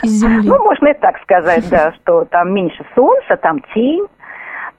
из 0.03 0.11
земли. 0.11 0.47
Ну, 0.49 0.63
можно 0.63 0.87
и 0.87 0.93
так 0.93 1.21
сказать, 1.21 1.67
да, 1.69 1.93
что 1.93 2.25
там 2.25 2.53
меньше 2.53 2.85
солнца, 2.95 3.37
там 3.37 3.61
тень, 3.73 4.05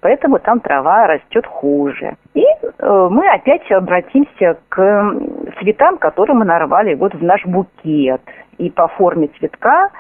поэтому 0.01 0.39
там 0.39 0.61
трава 0.61 1.07
растет 1.07 1.47
хуже. 1.47 2.17
И 2.35 2.43
э, 2.43 3.09
мы 3.11 3.29
опять 3.29 3.71
обратимся 3.71 4.59
к 4.69 5.15
цветам, 5.59 5.99
которые 5.99 6.37
мы 6.37 6.45
нарвали 6.45 6.95
вот 6.95 7.15
в 7.15 7.23
наш 7.23 7.45
букет. 7.45 8.23
И 8.59 8.71
по 8.71 8.89
форме 8.89 9.29
цветка, 9.39 9.91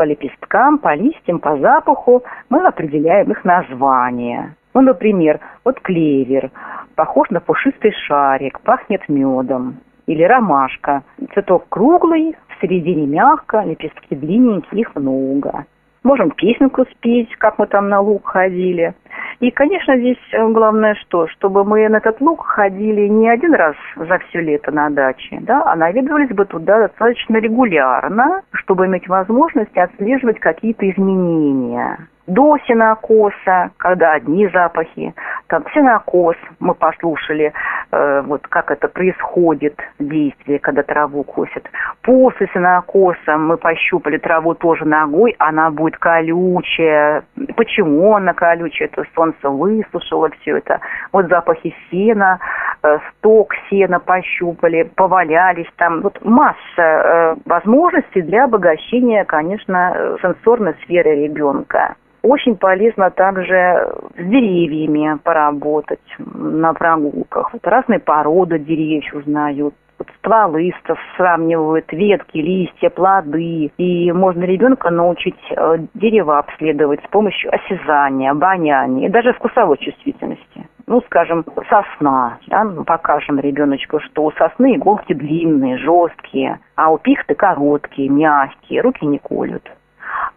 по 0.00 0.04
лепесткам, 0.04 0.78
по 0.78 0.94
листьям, 0.94 1.40
по 1.40 1.58
запаху 1.58 2.24
мы 2.48 2.66
определяем 2.66 3.30
их 3.32 3.44
название. 3.44 4.54
Ну, 4.72 4.80
например, 4.80 5.40
вот 5.62 5.78
клевер, 5.80 6.50
похож 6.94 7.28
на 7.28 7.40
пушистый 7.40 7.92
шарик, 8.06 8.62
пахнет 8.62 9.06
медом 9.10 9.76
или 10.06 10.22
ромашка. 10.22 11.02
Цветок 11.34 11.66
круглый, 11.68 12.34
в 12.48 12.60
середине 12.62 13.06
мягко, 13.06 13.60
лепестки 13.60 14.14
длинненькие, 14.14 14.80
их 14.80 14.96
много. 14.96 15.66
Можем 16.02 16.30
песенку 16.30 16.86
спеть, 16.92 17.34
как 17.36 17.58
мы 17.58 17.66
там 17.66 17.88
на 17.88 18.00
луг 18.00 18.26
ходили. 18.26 18.94
И, 19.40 19.50
конечно, 19.50 19.96
здесь 19.98 20.18
э, 20.32 20.48
главное 20.48 20.94
что? 20.94 21.26
Чтобы 21.28 21.64
мы 21.64 21.88
на 21.88 21.98
этот 21.98 22.20
луг 22.20 22.46
ходили 22.46 23.06
не 23.08 23.28
один 23.28 23.54
раз 23.54 23.74
за 23.96 24.18
все 24.18 24.40
лето 24.40 24.70
на 24.70 24.88
даче, 24.90 25.38
да, 25.42 25.62
а 25.64 25.76
наведывались 25.76 26.34
бы 26.34 26.46
туда 26.46 26.78
достаточно 26.78 27.36
регулярно, 27.36 28.42
чтобы 28.52 28.86
иметь 28.86 29.08
возможность 29.08 29.76
отслеживать 29.76 30.40
какие-то 30.40 30.88
изменения 30.90 32.08
до 32.30 32.58
сенокоса, 32.66 33.70
когда 33.76 34.12
одни 34.12 34.46
запахи, 34.48 35.14
там 35.48 35.64
сенокос, 35.74 36.36
мы 36.60 36.74
послушали, 36.74 37.52
э, 37.90 38.22
вот 38.22 38.46
как 38.46 38.70
это 38.70 38.88
происходит, 38.88 39.76
действие, 39.98 40.60
когда 40.60 40.82
траву 40.82 41.24
косят. 41.24 41.68
После 42.02 42.48
сенокоса 42.54 43.36
мы 43.36 43.56
пощупали 43.56 44.18
траву 44.18 44.54
тоже 44.54 44.84
ногой, 44.84 45.34
она 45.38 45.70
будет 45.70 45.98
колючая. 45.98 47.24
Почему 47.56 48.14
она 48.14 48.32
колючая? 48.32 48.88
Это 48.92 49.04
солнце 49.14 49.48
высушило 49.48 50.30
все 50.40 50.58
это. 50.58 50.80
Вот 51.12 51.26
запахи 51.26 51.74
сена, 51.90 52.38
э, 52.82 52.98
сток 53.10 53.54
сена 53.68 53.98
пощупали, 53.98 54.84
повалялись 54.94 55.70
там. 55.76 56.02
Вот 56.02 56.24
масса 56.24 56.54
э, 56.78 57.36
возможностей 57.44 58.22
для 58.22 58.44
обогащения, 58.44 59.24
конечно, 59.24 60.16
сенсорной 60.22 60.74
сферы 60.84 61.24
ребенка. 61.24 61.96
Очень 62.22 62.56
полезно 62.56 63.10
также 63.10 63.92
с 64.16 64.22
деревьями 64.22 65.18
поработать 65.22 66.00
на 66.18 66.74
прогулках. 66.74 67.52
Вот 67.52 67.66
разные 67.66 67.98
породы 67.98 68.58
деревьев 68.58 69.14
узнают 69.14 69.74
вот 70.00 70.08
стволы 70.18 70.72
сравнивают, 71.16 71.92
ветки, 71.92 72.38
листья, 72.38 72.88
плоды. 72.88 73.70
И 73.76 74.12
можно 74.12 74.44
ребенка 74.44 74.90
научить 74.90 75.38
э, 75.50 75.76
дерево 75.92 76.38
обследовать 76.38 77.00
с 77.04 77.08
помощью 77.08 77.54
осязания, 77.54 78.30
обоняния 78.30 79.08
и 79.08 79.10
даже 79.10 79.34
вкусовой 79.34 79.76
чувствительности. 79.76 80.66
Ну, 80.86 81.02
скажем, 81.02 81.44
сосна. 81.68 82.38
Да? 82.48 82.64
покажем 82.86 83.38
ребеночку, 83.38 84.00
что 84.00 84.24
у 84.24 84.32
сосны 84.32 84.76
иголки 84.76 85.12
длинные, 85.12 85.76
жесткие, 85.76 86.58
а 86.76 86.90
у 86.90 86.98
пихты 86.98 87.34
короткие, 87.34 88.08
мягкие, 88.08 88.80
руки 88.80 89.04
не 89.04 89.18
колют. 89.18 89.70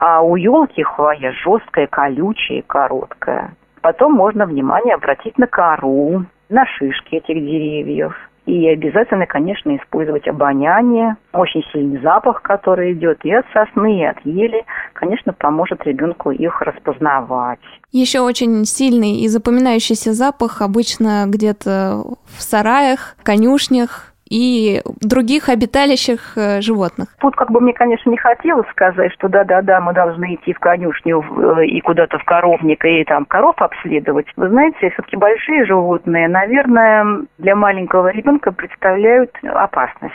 А 0.06 0.22
у 0.22 0.36
елки 0.36 0.84
хвоя 0.84 1.32
жесткая, 1.32 1.88
колючая 1.88 2.62
короткая. 2.68 3.56
Потом 3.82 4.12
можно 4.12 4.46
внимание 4.46 4.96
обратить 4.96 5.38
на 5.38 5.48
кору, 5.48 6.26
на 6.50 6.66
шишки 6.66 7.16
этих 7.16 7.36
деревьев. 7.36 8.14
И 8.46 8.68
обязательно, 8.68 9.26
конечно, 9.26 9.74
использовать 9.78 10.28
обоняние, 10.28 11.16
очень 11.32 11.64
сильный 11.72 12.02
запах, 12.02 12.42
который 12.42 12.92
идет 12.92 13.24
и 13.24 13.32
от 13.32 13.46
сосны, 13.54 14.02
и 14.02 14.04
от 14.04 14.18
ели, 14.26 14.66
конечно, 14.92 15.32
поможет 15.32 15.86
ребенку 15.86 16.32
их 16.32 16.62
распознавать. 16.62 17.62
Еще 17.94 18.20
очень 18.20 18.66
сильный 18.66 19.22
и 19.22 19.30
запоминающийся 19.30 20.12
запах 20.12 20.62
обычно 20.62 21.24
где-то 21.28 22.04
в 22.26 22.42
сараях, 22.42 23.16
конюшнях, 23.24 24.13
и 24.34 24.82
других 25.00 25.48
обиталищах 25.48 26.36
э, 26.36 26.62
животных. 26.62 27.10
Тут 27.20 27.36
как 27.36 27.52
бы 27.52 27.62
мне, 27.62 27.74
конечно, 27.74 28.10
не 28.10 28.18
хотелось 28.18 28.68
сказать, 28.70 29.14
что 29.14 29.30
да-да-да, 29.30 29.80
мы 29.80 29.94
должны 29.94 30.34
идти 30.36 30.54
в 30.54 30.60
конюшню 30.60 31.22
э, 31.22 31.66
и 31.68 31.80
куда-то 31.82 32.18
в 32.18 32.24
коровник 32.24 32.84
и 32.84 33.04
там 33.04 33.26
коров 33.26 33.56
обследовать. 33.62 34.26
Вы 34.36 34.50
знаете, 34.50 34.90
все-таки 34.90 35.18
большие 35.18 35.66
животные, 35.66 36.28
наверное, 36.28 37.06
для 37.38 37.56
маленького 37.56 38.08
ребенка 38.08 38.52
представляют 38.52 39.32
опасность 39.44 40.14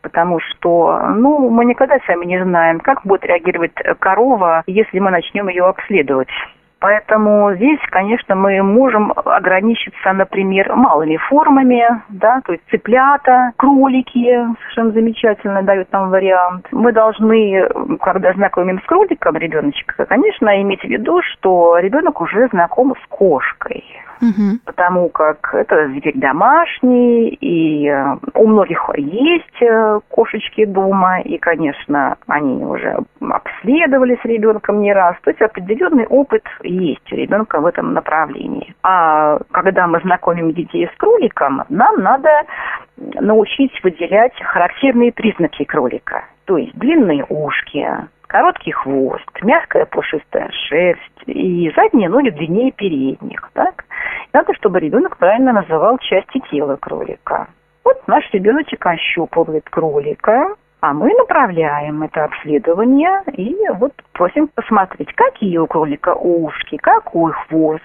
потому 0.00 0.38
что, 0.40 1.02
ну, 1.16 1.50
мы 1.50 1.66
никогда 1.66 1.98
сами 2.06 2.24
не 2.24 2.42
знаем, 2.42 2.80
как 2.80 3.04
будет 3.04 3.26
реагировать 3.26 3.72
корова, 3.98 4.62
если 4.66 5.00
мы 5.00 5.10
начнем 5.10 5.48
ее 5.48 5.66
обследовать. 5.66 6.28
Поэтому 6.80 7.54
здесь, 7.54 7.80
конечно, 7.90 8.36
мы 8.36 8.62
можем 8.62 9.12
ограничиться, 9.16 10.12
например, 10.12 10.74
малыми 10.74 11.16
формами, 11.16 11.84
да, 12.08 12.40
то 12.44 12.52
есть 12.52 12.64
цыплята, 12.70 13.52
кролики, 13.56 14.46
совершенно 14.60 14.92
замечательно 14.92 15.62
дают 15.62 15.90
нам 15.92 16.10
вариант. 16.10 16.66
Мы 16.70 16.92
должны, 16.92 17.68
когда 18.00 18.32
знакомим 18.34 18.80
с 18.80 18.86
кроликом 18.86 19.36
ребеночка, 19.36 20.06
конечно, 20.06 20.60
иметь 20.62 20.82
в 20.82 20.88
виду, 20.88 21.20
что 21.32 21.78
ребенок 21.78 22.20
уже 22.20 22.48
знаком 22.48 22.94
с 22.94 23.08
кошкой 23.08 23.84
угу. 24.20 24.58
потому 24.64 25.08
как 25.08 25.54
это 25.54 25.88
зверь 25.88 26.18
домашний, 26.18 27.28
и 27.28 27.88
э, 27.88 28.16
у 28.34 28.46
многих 28.46 28.88
есть 28.96 29.62
э, 29.62 30.00
кошечки 30.08 30.64
дома, 30.64 31.20
и, 31.20 31.38
конечно, 31.38 32.16
они 32.26 32.64
уже 32.64 32.98
обследовали 33.20 34.18
с 34.20 34.24
ребенком 34.24 34.80
не 34.80 34.92
раз. 34.92 35.16
То 35.22 35.30
есть 35.30 35.42
определенный 35.42 36.06
опыт 36.06 36.42
есть 36.70 37.12
у 37.12 37.16
ребенка 37.16 37.60
в 37.60 37.66
этом 37.66 37.92
направлении. 37.92 38.74
А 38.82 39.38
когда 39.52 39.86
мы 39.86 40.00
знакомим 40.00 40.52
детей 40.52 40.88
с 40.92 40.96
кроликом, 40.98 41.64
нам 41.68 42.02
надо 42.02 42.30
научить 42.96 43.72
выделять 43.82 44.34
характерные 44.42 45.12
признаки 45.12 45.64
кролика. 45.64 46.24
То 46.44 46.56
есть 46.56 46.74
длинные 46.78 47.24
ушки, 47.28 47.86
короткий 48.26 48.72
хвост, 48.72 49.28
мягкая 49.42 49.86
пушистая 49.86 50.50
шерсть 50.68 51.22
и 51.26 51.72
задние 51.76 52.08
ноги 52.08 52.30
длиннее 52.30 52.72
передних. 52.72 53.50
Так? 53.52 53.84
Надо, 54.32 54.54
чтобы 54.54 54.80
ребенок 54.80 55.16
правильно 55.16 55.52
называл 55.52 55.98
части 55.98 56.40
тела 56.50 56.76
кролика. 56.76 57.48
Вот 57.84 58.06
наш 58.06 58.28
ребеночек 58.32 58.84
ощупывает 58.86 59.68
кролика, 59.70 60.54
а 60.80 60.92
мы 60.92 61.12
направляем 61.14 62.02
это 62.02 62.24
обследование 62.24 63.22
и 63.32 63.56
вот 63.74 63.92
просим 64.12 64.48
посмотреть, 64.48 65.12
какие 65.14 65.58
у 65.58 65.66
кролика 65.66 66.14
ушки, 66.14 66.76
какой 66.76 67.32
хвост. 67.32 67.82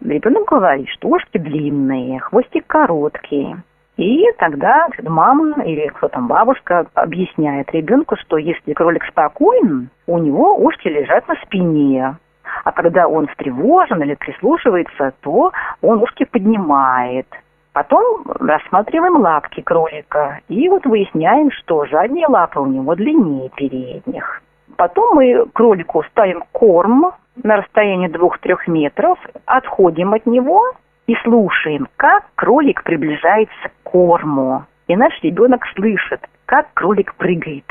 Ребенок 0.00 0.48
говорит, 0.48 0.88
что 0.90 1.08
ушки 1.08 1.38
длинные, 1.38 2.20
хвостик 2.20 2.66
короткий. 2.66 3.56
И 3.96 4.24
тогда 4.38 4.86
мама 5.02 5.62
или 5.64 5.88
кто 5.88 6.08
там 6.08 6.28
бабушка 6.28 6.86
объясняет 6.94 7.70
ребенку, 7.72 8.16
что 8.16 8.38
если 8.38 8.72
кролик 8.72 9.04
спокоен, 9.04 9.90
у 10.06 10.18
него 10.18 10.56
ушки 10.56 10.88
лежат 10.88 11.26
на 11.28 11.34
спине. 11.44 12.16
А 12.64 12.72
когда 12.72 13.08
он 13.08 13.26
встревожен 13.26 14.02
или 14.02 14.14
прислушивается, 14.14 15.12
то 15.20 15.52
он 15.82 16.02
ушки 16.02 16.24
поднимает. 16.24 17.26
Потом 17.72 18.24
рассматриваем 18.26 19.16
лапки 19.16 19.60
кролика 19.60 20.40
и 20.48 20.68
вот 20.68 20.84
выясняем, 20.86 21.50
что 21.52 21.86
задние 21.90 22.26
лапы 22.26 22.58
у 22.60 22.66
него 22.66 22.94
длиннее 22.96 23.48
передних. 23.50 24.42
Потом 24.76 25.14
мы 25.14 25.46
кролику 25.52 26.02
ставим 26.10 26.42
корм 26.52 27.12
на 27.42 27.56
расстоянии 27.56 28.08
2-3 28.08 28.58
метров, 28.66 29.18
отходим 29.46 30.14
от 30.14 30.26
него 30.26 30.72
и 31.06 31.14
слушаем, 31.22 31.88
как 31.96 32.24
кролик 32.34 32.82
приближается 32.82 33.68
к 33.68 33.90
корму. 33.90 34.64
И 34.88 34.96
наш 34.96 35.12
ребенок 35.22 35.64
слышит, 35.76 36.20
как 36.46 36.72
кролик 36.74 37.14
прыгает, 37.14 37.70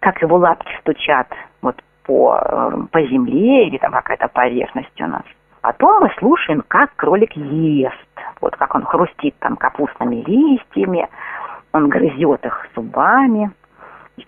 как 0.00 0.22
его 0.22 0.38
лапки 0.38 0.72
стучат 0.80 1.28
вот 1.60 1.76
по, 2.04 2.38
э, 2.42 2.72
по 2.90 3.02
земле 3.02 3.66
или 3.66 3.76
там 3.76 3.92
какая-то 3.92 4.28
поверхность 4.28 5.00
у 5.00 5.06
нас. 5.06 5.24
Потом 5.64 6.02
мы 6.02 6.12
слушаем, 6.18 6.62
как 6.68 6.94
кролик 6.94 7.34
ест. 7.36 7.96
Вот 8.42 8.54
как 8.54 8.74
он 8.74 8.84
хрустит 8.84 9.34
там 9.38 9.56
капустными 9.56 10.16
листьями, 10.16 11.08
он 11.72 11.88
грызет 11.88 12.44
их 12.44 12.68
зубами. 12.76 13.50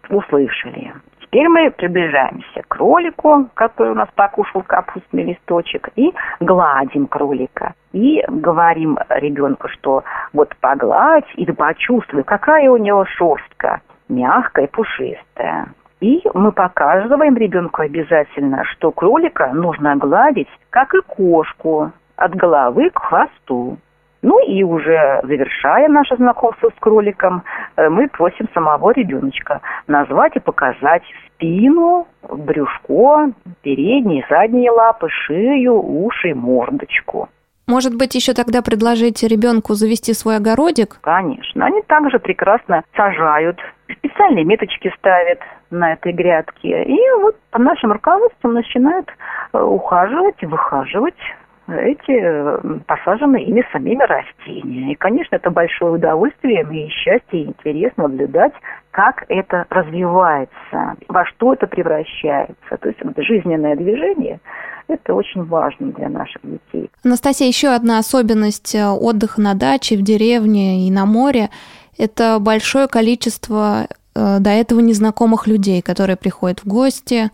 Услышали. 0.08 0.94
Теперь 1.20 1.46
мы 1.48 1.70
приближаемся 1.70 2.62
к 2.62 2.68
кролику, 2.68 3.50
который 3.52 3.92
у 3.92 3.94
нас 3.94 4.08
покушал 4.14 4.62
капустный 4.62 5.24
листочек, 5.24 5.90
и 5.96 6.14
гладим 6.40 7.06
кролика. 7.06 7.74
И 7.92 8.24
говорим 8.26 8.98
ребенку, 9.10 9.68
что 9.68 10.04
вот 10.32 10.56
погладь 10.62 11.30
и 11.34 11.44
почувствуй, 11.52 12.22
какая 12.22 12.70
у 12.70 12.78
него 12.78 13.04
шерстка, 13.04 13.82
мягкая, 14.08 14.68
пушистая. 14.68 15.66
И 16.00 16.22
мы 16.34 16.52
показываем 16.52 17.36
ребенку 17.36 17.82
обязательно, 17.82 18.64
что 18.64 18.90
кролика 18.90 19.52
нужно 19.54 19.96
гладить, 19.96 20.48
как 20.70 20.94
и 20.94 21.00
кошку, 21.00 21.92
от 22.16 22.34
головы 22.34 22.90
к 22.90 22.98
хвосту. 22.98 23.78
Ну 24.22 24.44
и 24.44 24.62
уже 24.62 25.20
завершая 25.22 25.88
наше 25.88 26.16
знакомство 26.16 26.70
с 26.70 26.80
кроликом, 26.80 27.42
э, 27.76 27.88
мы 27.88 28.08
просим 28.08 28.48
самого 28.52 28.90
ребеночка 28.92 29.60
назвать 29.86 30.34
и 30.36 30.40
показать 30.40 31.02
спину, 31.26 32.08
брюшко, 32.28 33.30
передние, 33.62 34.26
задние 34.28 34.70
лапы, 34.70 35.08
шею, 35.10 35.74
уши, 35.74 36.34
мордочку. 36.34 37.28
Может 37.68 37.96
быть, 37.96 38.14
еще 38.14 38.32
тогда 38.32 38.62
предложить 38.62 39.24
ребенку 39.24 39.74
завести 39.74 40.14
свой 40.14 40.36
огородик? 40.36 40.98
Конечно. 41.00 41.66
Они 41.66 41.82
также 41.82 42.20
прекрасно 42.20 42.84
сажают, 42.94 43.58
специальные 43.90 44.44
меточки 44.44 44.92
ставят 44.98 45.40
на 45.70 45.94
этой 45.94 46.12
грядке. 46.12 46.84
И 46.84 46.96
вот 47.20 47.36
по 47.50 47.58
нашим 47.58 47.90
руководствам 47.90 48.54
начинают 48.54 49.08
э, 49.52 49.60
ухаживать 49.60 50.40
выхаживать 50.42 51.18
эти 51.66 52.12
э, 52.12 52.58
посаженные 52.86 53.44
ими 53.44 53.66
самими 53.72 54.04
растения. 54.04 54.92
И, 54.92 54.94
конечно, 54.94 55.34
это 55.34 55.50
большое 55.50 55.94
удовольствие 55.94 56.64
и 56.70 56.88
счастье, 56.88 57.40
и 57.40 57.46
интерес 57.46 57.90
наблюдать, 57.96 58.52
как 58.92 59.24
это 59.26 59.66
развивается, 59.70 60.94
во 61.08 61.26
что 61.26 61.54
это 61.54 61.66
превращается. 61.66 62.76
То 62.80 62.88
есть 62.88 63.02
вот, 63.02 63.14
жизненное 63.16 63.74
движение– 63.74 64.38
это 64.88 65.14
очень 65.14 65.44
важно 65.44 65.92
для 65.92 66.08
наших 66.08 66.42
детей. 66.42 66.90
Анастасия, 67.04 67.48
еще 67.48 67.68
одна 67.68 67.98
особенность 67.98 68.74
э, 68.74 68.86
отдыха 68.86 69.40
на 69.40 69.54
даче, 69.54 69.96
в 69.96 70.02
деревне 70.02 70.86
и 70.86 70.90
на 70.90 71.06
море– 71.06 71.50
это 71.98 72.38
большое 72.40 72.88
количество 72.88 73.86
э, 74.14 74.38
до 74.40 74.50
этого 74.50 74.80
незнакомых 74.80 75.46
людей, 75.46 75.82
которые 75.82 76.16
приходят 76.16 76.60
в 76.60 76.68
гости, 76.68 77.30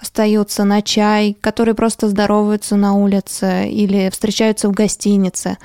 остаются 0.00 0.64
на 0.64 0.82
чай, 0.82 1.36
которые 1.40 1.74
просто 1.74 2.08
здороваются 2.08 2.76
на 2.76 2.94
улице 2.94 3.66
или 3.68 4.10
встречаются 4.10 4.68
в 4.68 4.72
гостинице. 4.72 5.56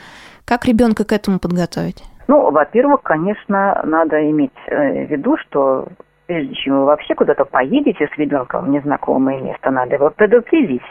Как 0.45 0.65
ребенка 0.65 1.03
к 1.03 1.11
этому 1.11 1.39
подготовить? 1.39 2.03
Ну, 2.27 2.51
во-первых, 2.51 3.01
конечно, 3.03 3.81
надо 3.85 4.29
иметь 4.29 4.51
э, 4.67 5.05
в 5.05 5.11
виду, 5.11 5.37
что 5.37 5.87
прежде 6.25 6.53
чем 6.55 6.79
вы 6.79 6.85
вообще 6.85 7.15
куда-то 7.15 7.45
поедете 7.45 8.07
с 8.07 8.17
ребенком 8.17 8.65
в 8.65 8.69
незнакомое 8.69 9.41
место, 9.41 9.71
надо 9.71 9.95
его 9.95 10.11
предупредить 10.11 10.83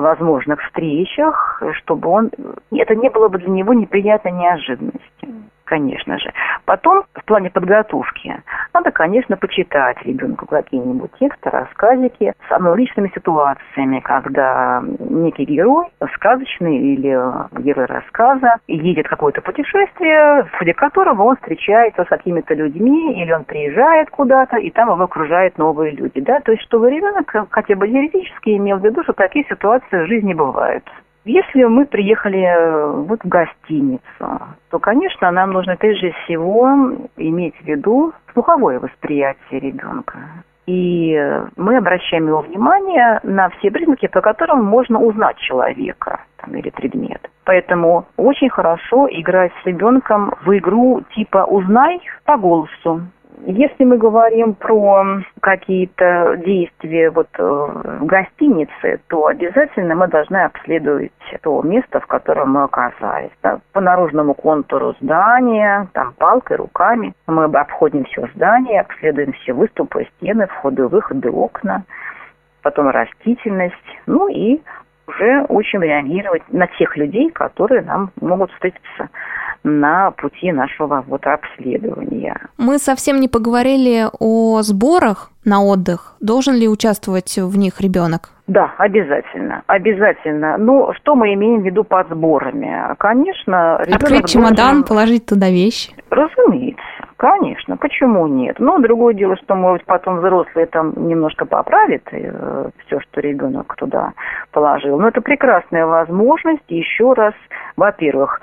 возможных 0.00 0.60
встречах, 0.62 1.62
чтобы 1.82 2.08
он 2.08 2.30
это 2.70 2.94
не 2.94 3.10
было 3.10 3.28
бы 3.28 3.38
для 3.38 3.50
него 3.50 3.74
неприятной 3.74 4.32
неожиданностью 4.32 5.28
конечно 5.72 6.18
же. 6.18 6.30
Потом, 6.66 7.04
в 7.14 7.24
плане 7.24 7.48
подготовки, 7.48 8.42
надо, 8.74 8.90
конечно, 8.90 9.38
почитать 9.38 9.96
ребенку 10.02 10.44
какие-нибудь 10.46 11.10
тексты, 11.18 11.48
рассказики 11.48 12.34
с 12.46 12.52
аналогичными 12.52 13.10
ситуациями, 13.14 14.00
когда 14.00 14.82
некий 14.98 15.46
герой, 15.46 15.86
сказочный 16.14 16.76
или 16.76 17.16
герой 17.62 17.86
рассказа, 17.86 18.56
едет 18.68 19.08
какое-то 19.08 19.40
путешествие, 19.40 20.44
в 20.44 20.58
ходе 20.58 20.74
которого 20.74 21.22
он 21.22 21.36
встречается 21.36 22.04
с 22.04 22.08
какими-то 22.08 22.52
людьми, 22.52 23.22
или 23.22 23.32
он 23.32 23.44
приезжает 23.44 24.10
куда-то, 24.10 24.58
и 24.58 24.68
там 24.70 24.90
его 24.90 25.04
окружают 25.04 25.56
новые 25.56 25.92
люди. 25.92 26.20
Да? 26.20 26.40
То 26.40 26.52
есть, 26.52 26.64
чтобы 26.64 26.90
ребенок 26.90 27.34
хотя 27.50 27.76
бы 27.76 27.88
теоретически 27.88 28.58
имел 28.58 28.76
в 28.76 28.84
виду, 28.84 29.02
что 29.04 29.14
такие 29.14 29.46
ситуации 29.48 30.04
в 30.04 30.06
жизни 30.06 30.34
бывают. 30.34 30.84
Если 31.24 31.62
мы 31.64 31.86
приехали 31.86 32.40
э, 32.40 32.90
вот 33.02 33.22
в 33.22 33.28
гостиницу, 33.28 34.02
то, 34.70 34.78
конечно, 34.80 35.30
нам 35.30 35.52
нужно 35.52 35.76
прежде 35.76 36.12
всего 36.24 36.68
иметь 37.16 37.54
в 37.56 37.64
виду 37.64 38.12
слуховое 38.32 38.80
восприятие 38.80 39.60
ребенка. 39.60 40.18
И 40.66 41.16
мы 41.56 41.76
обращаем 41.76 42.28
его 42.28 42.40
внимание 42.40 43.20
на 43.22 43.50
все 43.50 43.70
признаки, 43.70 44.06
по 44.06 44.20
которым 44.20 44.64
можно 44.64 45.00
узнать 45.00 45.36
человека 45.38 46.20
там, 46.36 46.54
или 46.54 46.70
предмет. 46.70 47.28
Поэтому 47.44 48.06
очень 48.16 48.48
хорошо 48.48 49.08
играть 49.10 49.52
с 49.62 49.66
ребенком 49.66 50.34
в 50.44 50.56
игру 50.56 51.02
типа 51.14 51.44
«Узнай 51.44 52.00
по 52.24 52.36
голосу». 52.36 53.02
Если 53.44 53.84
мы 53.84 53.98
говорим 53.98 54.54
про 54.54 55.04
какие-то 55.40 56.36
действия 56.44 57.10
вот 57.10 57.28
э, 57.38 57.42
в 57.42 58.04
гостинице, 58.04 59.00
то 59.08 59.26
обязательно 59.26 59.94
мы 59.94 60.06
должны 60.08 60.36
обследовать 60.44 61.12
то 61.42 61.62
место, 61.62 62.00
в 62.00 62.06
котором 62.06 62.52
мы 62.52 62.64
оказались. 62.64 63.32
Да, 63.42 63.60
по 63.72 63.80
наружному 63.80 64.34
контуру 64.34 64.94
здания, 65.00 65.88
там 65.92 66.12
палкой, 66.18 66.58
руками. 66.58 67.14
Мы 67.26 67.44
обходим 67.44 68.04
все 68.04 68.28
здание, 68.34 68.80
обследуем 68.80 69.32
все 69.32 69.52
выступы, 69.52 70.06
стены, 70.16 70.46
входы, 70.46 70.86
выходы, 70.86 71.30
окна, 71.30 71.84
потом 72.62 72.88
растительность, 72.88 73.74
ну 74.06 74.28
и 74.28 74.60
уже 75.06 75.42
очень 75.48 75.80
реагировать 75.80 76.42
на 76.52 76.66
тех 76.78 76.96
людей, 76.96 77.30
которые 77.30 77.82
нам 77.82 78.10
могут 78.20 78.52
встретиться 78.52 79.08
на 79.64 80.10
пути 80.10 80.52
нашего 80.52 81.04
вот 81.06 81.26
обследования. 81.26 82.36
Мы 82.58 82.78
совсем 82.78 83.20
не 83.20 83.28
поговорили 83.28 84.06
о 84.18 84.62
сборах 84.62 85.30
на 85.44 85.62
отдых. 85.62 86.16
Должен 86.20 86.54
ли 86.54 86.68
участвовать 86.68 87.36
в 87.36 87.56
них 87.56 87.80
ребенок? 87.80 88.30
Да, 88.48 88.74
обязательно, 88.76 89.62
обязательно. 89.66 90.58
Ну, 90.58 90.92
что 90.94 91.14
мы 91.14 91.32
имеем 91.34 91.62
в 91.62 91.64
виду 91.64 91.84
под 91.84 92.08
сборами? 92.08 92.94
Конечно, 92.98 93.76
открыть 93.76 94.28
чемодан, 94.28 94.56
должен... 94.56 94.84
положить 94.84 95.26
туда 95.26 95.48
вещи. 95.48 95.94
Разумеется, 96.10 96.82
конечно. 97.16 97.76
Почему 97.76 98.26
нет? 98.26 98.58
Но 98.58 98.78
другое 98.78 99.14
дело, 99.14 99.36
что 99.36 99.54
может 99.54 99.86
потом 99.86 100.18
взрослые 100.18 100.66
там 100.66 100.92
немножко 101.08 101.46
поправят 101.46 102.02
э, 102.10 102.70
все, 102.84 103.00
что 103.00 103.20
ребенок 103.20 103.74
туда 103.76 104.12
положил. 104.50 104.98
Но 104.98 105.08
это 105.08 105.20
прекрасная 105.20 105.86
возможность 105.86 106.68
еще 106.68 107.12
раз, 107.12 107.34
во-первых, 107.76 108.40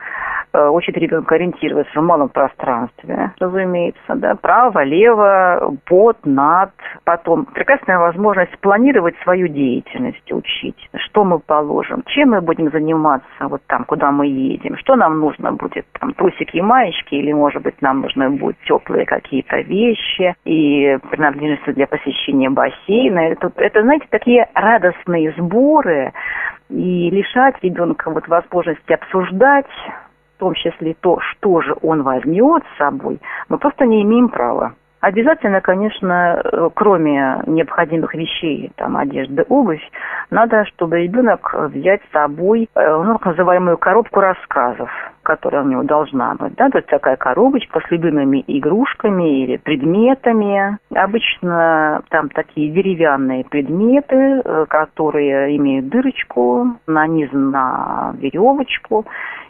учит 0.53 0.97
ребенка 0.97 1.35
ориентироваться 1.35 1.99
в 1.99 2.03
малом 2.03 2.29
пространстве, 2.29 3.31
разумеется, 3.39 4.15
да, 4.15 4.35
право, 4.35 4.83
лево, 4.83 5.75
под, 5.85 6.17
над, 6.25 6.71
потом 7.03 7.45
прекрасная 7.45 7.99
возможность 7.99 8.57
планировать 8.59 9.15
свою 9.23 9.47
деятельность, 9.47 10.31
учить, 10.31 10.89
что 10.95 11.23
мы 11.23 11.39
положим, 11.39 12.03
чем 12.07 12.31
мы 12.31 12.41
будем 12.41 12.71
заниматься 12.71 13.47
вот 13.47 13.61
там, 13.67 13.83
куда 13.85 14.11
мы 14.11 14.27
едем, 14.27 14.77
что 14.77 14.95
нам 14.95 15.19
нужно 15.19 15.51
будет, 15.51 15.85
там, 15.99 16.13
трусики 16.13 16.57
и 16.57 16.61
маечки, 16.61 17.15
или, 17.15 17.31
может 17.31 17.61
быть, 17.61 17.81
нам 17.81 18.01
нужны 18.01 18.29
будут 18.29 18.57
теплые 18.65 19.05
какие-то 19.05 19.57
вещи 19.61 20.35
и 20.45 20.97
принадлежности 21.09 21.71
для 21.71 21.87
посещения 21.87 22.49
бассейна. 22.49 23.19
Это, 23.19 23.51
это 23.55 23.81
знаете, 23.83 24.05
такие 24.09 24.47
радостные 24.53 25.33
сборы, 25.37 26.13
и 26.69 27.09
лишать 27.09 27.55
ребенка 27.63 28.11
вот 28.11 28.27
возможности 28.27 28.93
обсуждать 28.93 29.65
в 30.39 30.41
том 30.41 30.53
числе 30.53 30.95
то, 31.01 31.19
что 31.19 31.59
же 31.59 31.75
он 31.81 32.03
возьмет 32.03 32.63
с 32.63 32.77
собой, 32.77 33.19
мы 33.49 33.57
просто 33.57 33.85
не 33.85 34.03
имеем 34.03 34.29
права. 34.29 34.73
Обязательно, 35.01 35.61
конечно, 35.61 36.41
э, 36.43 36.69
кроме 36.73 37.41
необходимых 37.47 38.13
вещей, 38.13 38.69
там, 38.75 38.97
одежды, 38.97 39.45
обувь, 39.47 39.81
надо, 40.29 40.65
чтобы 40.65 41.01
ребенок 41.01 41.53
взять 41.53 42.01
с 42.03 42.11
собой, 42.11 42.67
э, 42.75 43.03
ну, 43.03 43.13
так 43.13 43.27
называемую 43.27 43.77
коробку 43.77 44.19
рассказов, 44.19 44.89
которая 45.23 45.63
у 45.63 45.67
него 45.67 45.83
должна 45.83 46.35
быть, 46.35 46.53
да, 46.55 46.69
то 46.69 46.79
есть 46.79 46.89
такая 46.89 47.15
коробочка 47.15 47.79
с 47.79 47.91
любимыми 47.91 48.43
игрушками 48.45 49.43
или 49.43 49.55
предметами. 49.55 50.77
Обычно 50.93 52.01
там 52.09 52.27
такие 52.29 52.69
деревянные 52.69 53.45
предметы, 53.45 54.41
э, 54.43 54.65
которые 54.67 55.55
имеют 55.55 55.87
дырочку, 55.87 56.75
нанизан 56.87 57.51
на 57.51 58.13
веревочку, 58.17 59.05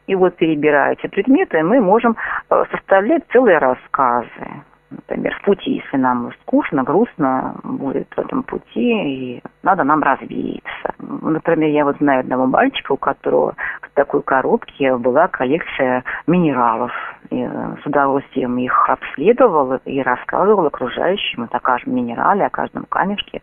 и 0.06 0.14
вот 0.14 0.36
перебирая 0.36 0.94
эти 0.94 1.08
предметы, 1.08 1.64
мы 1.64 1.82
можем 1.82 2.16
составлять 2.72 3.24
целые 3.32 3.58
рассказы 3.58 4.64
например, 5.10 5.36
в 5.36 5.42
пути, 5.42 5.82
если 5.84 5.98
нам 5.98 6.32
скучно, 6.42 6.84
грустно 6.84 7.56
будет 7.64 8.08
в 8.16 8.20
этом 8.20 8.44
пути, 8.44 8.64
и 8.76 9.44
надо 9.64 9.84
нам 9.84 10.02
развеяться. 10.04 10.94
Например, 11.00 11.70
я 11.70 11.86
вот 11.86 11.98
знаю 11.98 12.22
одного 12.22 12.46
мальчика, 12.46 12.92
у 12.94 12.98
которого 12.98 13.56
в 13.82 13.90
такой 13.96 14.22
коробке 14.22 14.96
была 14.98 15.28
коллекция 15.28 16.04
минералов. 16.28 16.92
И 17.32 17.44
с 17.46 17.86
удовольствием 17.86 18.58
их 18.58 18.90
обследовал 18.90 19.80
и 19.86 20.02
рассказывал 20.02 20.66
окружающим 20.66 21.48
о 21.52 21.60
каждом 21.60 21.96
минерале, 21.96 22.46
о 22.46 22.50
каждом 22.50 22.86
камешке 22.86 23.42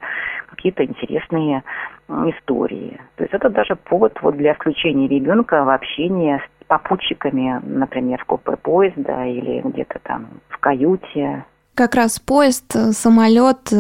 какие-то 0.49 0.85
интересные 0.85 1.63
истории. 2.09 3.01
То 3.17 3.25
есть 3.25 3.35
это 3.35 3.49
даже 3.49 3.77
повод 3.77 4.19
вот 4.23 4.37
для 4.37 4.55
включения 4.55 5.07
ребенка 5.09 5.65
в 5.65 5.69
общение 5.69 6.39
с 6.39 6.67
попутчиками, 6.67 7.61
например, 7.63 8.21
в 8.23 8.25
купе 8.25 8.57
поезда 8.57 9.25
или 9.25 9.61
где-то 9.61 10.01
там 10.03 10.27
в 10.49 10.59
каюте. 10.59 11.45
Как 11.77 11.95
раз 11.95 12.19
поезд, 12.19 12.73
самолет, 12.97 13.71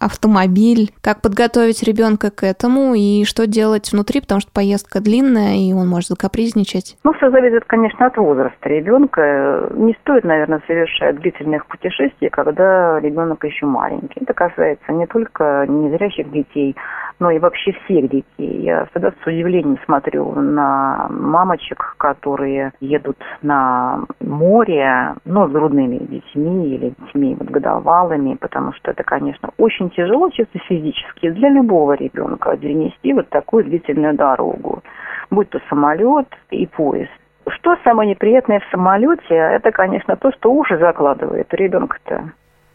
автомобиль. 0.00 0.90
Как 1.00 1.22
подготовить 1.22 1.82
ребенка 1.84 2.30
к 2.30 2.42
этому 2.42 2.94
и 2.94 3.24
что 3.24 3.46
делать 3.46 3.92
внутри, 3.92 4.20
потому 4.20 4.40
что 4.40 4.50
поездка 4.52 5.00
длинная 5.00 5.54
и 5.54 5.72
он 5.72 5.88
может 5.88 6.08
закапризничать. 6.08 6.96
Ну, 7.04 7.12
все 7.14 7.30
зависит, 7.30 7.64
конечно, 7.66 8.06
от 8.06 8.16
возраста 8.16 8.68
ребенка. 8.68 9.70
Не 9.74 9.96
стоит, 10.02 10.24
наверное, 10.24 10.60
совершать 10.66 11.20
длительных 11.20 11.66
путешествий, 11.66 12.30
когда 12.30 12.98
ребенок 12.98 13.44
еще 13.44 13.66
маленький. 13.66 14.20
Это 14.20 14.34
касается 14.34 14.92
не 14.92 15.06
только 15.06 15.66
незрячих 15.68 16.30
детей, 16.32 16.74
но 17.18 17.30
и 17.30 17.38
вообще 17.38 17.72
всех 17.72 18.10
детей. 18.10 18.62
Я 18.62 18.86
всегда 18.86 19.10
с 19.10 19.26
удивлением 19.26 19.78
смотрю 19.84 20.32
на 20.32 21.06
мамочек, 21.10 21.94
которые 21.98 22.72
едут 22.80 23.16
на 23.42 24.04
море, 24.20 25.14
ну, 25.24 25.48
с 25.48 25.52
грудными 25.52 25.98
детьми 25.98 26.74
или 26.74 26.94
детьми 26.98 27.36
вот, 27.38 27.48
годовалыми, 27.48 28.34
потому 28.34 28.72
что 28.74 28.90
это, 28.90 29.02
конечно, 29.02 29.50
очень 29.58 29.90
тяжело 29.90 30.30
чисто 30.30 30.58
физически 30.60 31.30
для 31.30 31.48
любого 31.48 31.94
ребенка 31.94 32.56
перенести 32.56 33.12
вот 33.12 33.28
такую 33.28 33.64
длительную 33.64 34.14
дорогу, 34.14 34.82
будь 35.30 35.48
то 35.50 35.60
самолет 35.68 36.28
и 36.50 36.66
поезд. 36.66 37.10
Что 37.48 37.76
самое 37.84 38.10
неприятное 38.10 38.60
в 38.60 38.70
самолете, 38.72 39.34
это, 39.34 39.70
конечно, 39.70 40.16
то, 40.16 40.32
что 40.32 40.52
уши 40.52 40.78
закладывает 40.78 41.52
ребенка-то. 41.54 42.32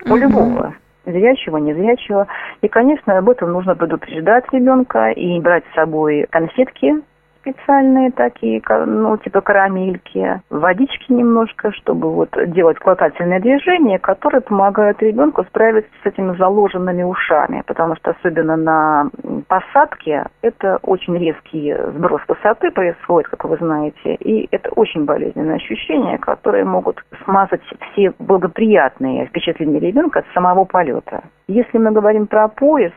У 0.09 0.15
любого 0.15 0.73
зрячего, 1.05 1.57
незрячего. 1.57 2.27
И, 2.61 2.67
конечно, 2.67 3.17
об 3.17 3.29
этом 3.29 3.51
нужно 3.51 3.75
предупреждать 3.75 4.45
ребенка 4.51 5.09
и 5.09 5.39
брать 5.39 5.63
с 5.71 5.75
собой 5.75 6.27
конфетки 6.29 6.95
специальные 7.41 8.11
такие, 8.11 8.61
ну, 8.85 9.17
типа 9.17 9.41
карамельки, 9.41 10.41
водички 10.49 11.11
немножко, 11.11 11.71
чтобы 11.73 12.11
вот 12.11 12.29
делать 12.47 12.77
глотательные 12.79 13.39
движения, 13.39 13.99
которые 13.99 14.41
помогают 14.41 15.01
ребенку 15.01 15.43
справиться 15.45 15.91
с 16.03 16.05
этими 16.05 16.35
заложенными 16.37 17.03
ушами, 17.03 17.63
потому 17.65 17.95
что 17.95 18.11
особенно 18.11 18.55
на 18.55 19.09
посадке 19.47 20.25
это 20.41 20.77
очень 20.83 21.17
резкий 21.17 21.75
сброс 21.95 22.21
высоты 22.27 22.71
происходит, 22.71 23.29
как 23.29 23.45
вы 23.45 23.57
знаете, 23.57 24.15
и 24.15 24.47
это 24.51 24.69
очень 24.75 25.05
болезненные 25.05 25.55
ощущения, 25.55 26.17
которые 26.17 26.65
могут 26.65 27.03
смазать 27.25 27.61
все 27.91 28.13
благоприятные 28.19 29.25
впечатления 29.25 29.79
ребенка 29.79 30.19
от 30.19 30.25
самого 30.33 30.65
полета. 30.65 31.23
Если 31.47 31.77
мы 31.77 31.91
говорим 31.91 32.27
про 32.27 32.47
поезд, 32.47 32.93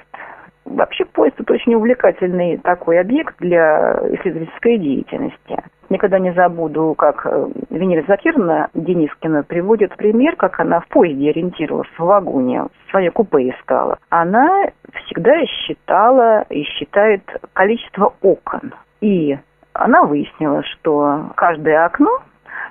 Вообще 0.65 1.05
поезд 1.05 1.39
это 1.39 1.53
очень 1.53 1.75
увлекательный 1.75 2.57
такой 2.59 2.99
объект 2.99 3.35
для 3.39 3.93
исследовательской 4.13 4.79
деятельности. 4.79 5.63
Никогда 5.91 6.19
не 6.19 6.33
забуду, 6.33 6.95
как 6.97 7.27
э, 7.27 7.47
Венера 7.71 8.05
Закирна 8.09 8.69
Денискина 8.73 9.43
приводит 9.43 9.95
пример, 9.97 10.35
как 10.37 10.59
она 10.59 10.81
в 10.81 10.89
поезде 10.89 11.31
ориентировалась 11.31 11.89
в 11.99 12.03
вагоне, 12.03 12.65
свое 12.91 13.11
купе 13.11 13.51
искала. 13.51 13.99
Она 14.09 14.71
всегда 15.05 15.45
считала 15.45 16.43
и 16.49 16.63
считает 16.65 17.23
количество 17.53 18.15
окон. 18.23 18.73
И 19.03 19.39
она 19.75 20.05
выяснила, 20.05 20.63
что 20.63 21.33
каждое 21.37 21.85
окно 21.85 22.23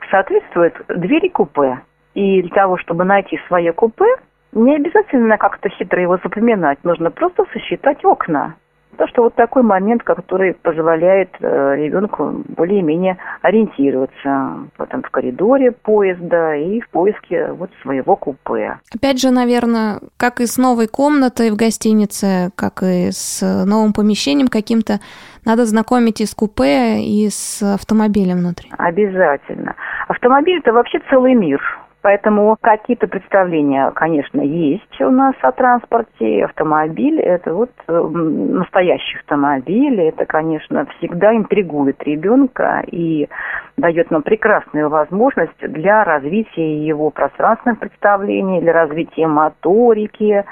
соответствует 0.10 0.74
двери 0.88 1.30
купе. 1.30 1.80
И 2.16 2.42
для 2.42 2.52
того, 2.52 2.78
чтобы 2.78 3.04
найти 3.04 3.40
свое 3.48 3.74
купе, 3.74 4.06
не 4.56 4.76
обязательно 4.76 5.38
как-то 5.38 5.70
хитро 5.70 6.02
его 6.02 6.18
запоминать, 6.24 6.84
нужно 6.84 7.12
просто 7.12 7.46
сосчитать 7.54 8.04
окна. 8.06 8.56
То, 8.98 9.08
что 9.08 9.24
вот 9.24 9.34
такой 9.34 9.64
момент, 9.64 10.04
который 10.04 10.54
позволяет 10.54 11.30
э, 11.40 11.76
ребенку 11.78 12.44
более-менее 12.50 13.18
ориентироваться 13.42 14.70
потом 14.78 15.02
в 15.02 15.10
коридоре 15.10 15.72
поезда 15.72 16.56
и 16.56 16.80
в 16.80 16.90
поиске 16.90 17.52
вот 17.54 17.72
своего 17.82 18.16
купе. 18.16 18.78
Опять 18.94 19.20
же, 19.20 19.32
наверное, 19.32 20.00
как 20.18 20.42
и 20.42 20.46
с 20.46 20.60
новой 20.60 20.88
комнатой 20.88 21.50
в 21.50 21.56
гостинице, 21.56 22.52
как 22.56 22.84
и 22.84 23.10
с 23.12 23.42
новым 23.66 23.94
помещением 23.94 24.48
каким-то, 24.48 25.00
надо 25.44 25.66
знакомить 25.66 26.22
и 26.22 26.28
с 26.28 26.36
купе, 26.36 27.02
и 27.02 27.30
с 27.30 27.64
автомобилем 27.64 28.38
внутри. 28.38 28.70
Обязательно. 28.78 29.76
Автомобиль– 30.08 30.60
это 30.64 30.72
вообще 30.72 31.00
целый 31.10 31.34
мир– 31.34 31.60
Поэтому 32.04 32.58
какие-то 32.60 33.08
представления, 33.08 33.90
конечно, 33.92 34.42
есть 34.42 35.00
у 35.00 35.10
нас 35.10 35.36
о 35.42 35.54
транспорте. 35.54 36.44
Автомобиль– 36.44 37.18
это 37.22 37.54
вот 37.54 37.72
э, 37.88 37.94
настоящий 37.94 39.20
автомобиль. 39.20 40.02
Это, 40.02 40.26
конечно, 40.26 40.86
всегда 40.98 41.34
интригует 41.34 42.04
ребенка 42.04 42.84
и 42.92 43.30
дает 43.78 44.12
нам 44.12 44.22
прекрасную 44.22 44.90
возможность 44.90 45.58
для 45.62 46.04
развития 46.04 46.86
его 46.86 47.10
пространственных 47.10 47.80
представлений, 47.80 48.60
для 48.60 48.74
развития 48.74 49.28
моторики. 49.28 50.44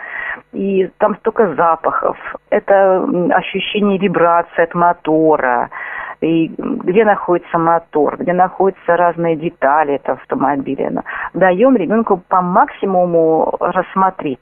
И 0.53 0.89
там 0.99 1.17
столько 1.17 1.53
запахов. 1.55 2.17
Это 2.49 3.03
ощущение 3.33 3.97
вибрации 3.97 4.63
от 4.63 4.73
мотора– 4.73 5.69
и 6.21 6.51
где 6.57 7.03
находится 7.03 7.57
мотор, 7.57 8.17
где 8.17 8.33
находятся 8.33 8.95
разные 8.95 9.35
детали 9.35 9.95
этого 9.95 10.17
автомобиля. 10.19 11.03
Даем 11.33 11.75
ребенку 11.75 12.21
по 12.27 12.41
максимуму 12.41 13.55
рассмотреть. 13.59 14.39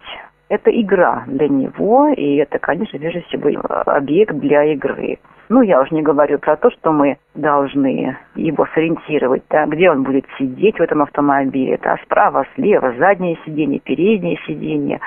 Это 0.50 0.72
игра 0.72 1.24
для 1.28 1.48
него, 1.48 2.08
и 2.10 2.38
это, 2.38 2.58
конечно, 2.58 2.98
прежде 2.98 3.22
всего 3.22 3.50
объект 3.86 4.34
для 4.36 4.64
игры. 4.74 5.20
Ну, 5.48 5.62
я 5.62 5.82
уже 5.82 5.96
не 5.96 6.02
говорю 6.02 6.38
про 6.38 6.58
то, 6.58 6.70
что 6.70 6.92
мы 6.92 7.18
должны 7.34 8.18
его 8.36 8.68
сориентировать, 8.74 9.44
да, 9.50 9.66
где 9.66 9.90
он 9.90 10.04
будет 10.04 10.26
сидеть 10.38 10.78
в 10.78 10.82
этом 10.82 11.02
автомобиле, 11.02 11.74
это 11.74 11.98
справа, 12.04 12.46
слева, 12.56 12.94
заднее 13.00 13.38
сиденье, 13.46 13.80
переднее 13.80 14.38
сиденье, 14.46 15.00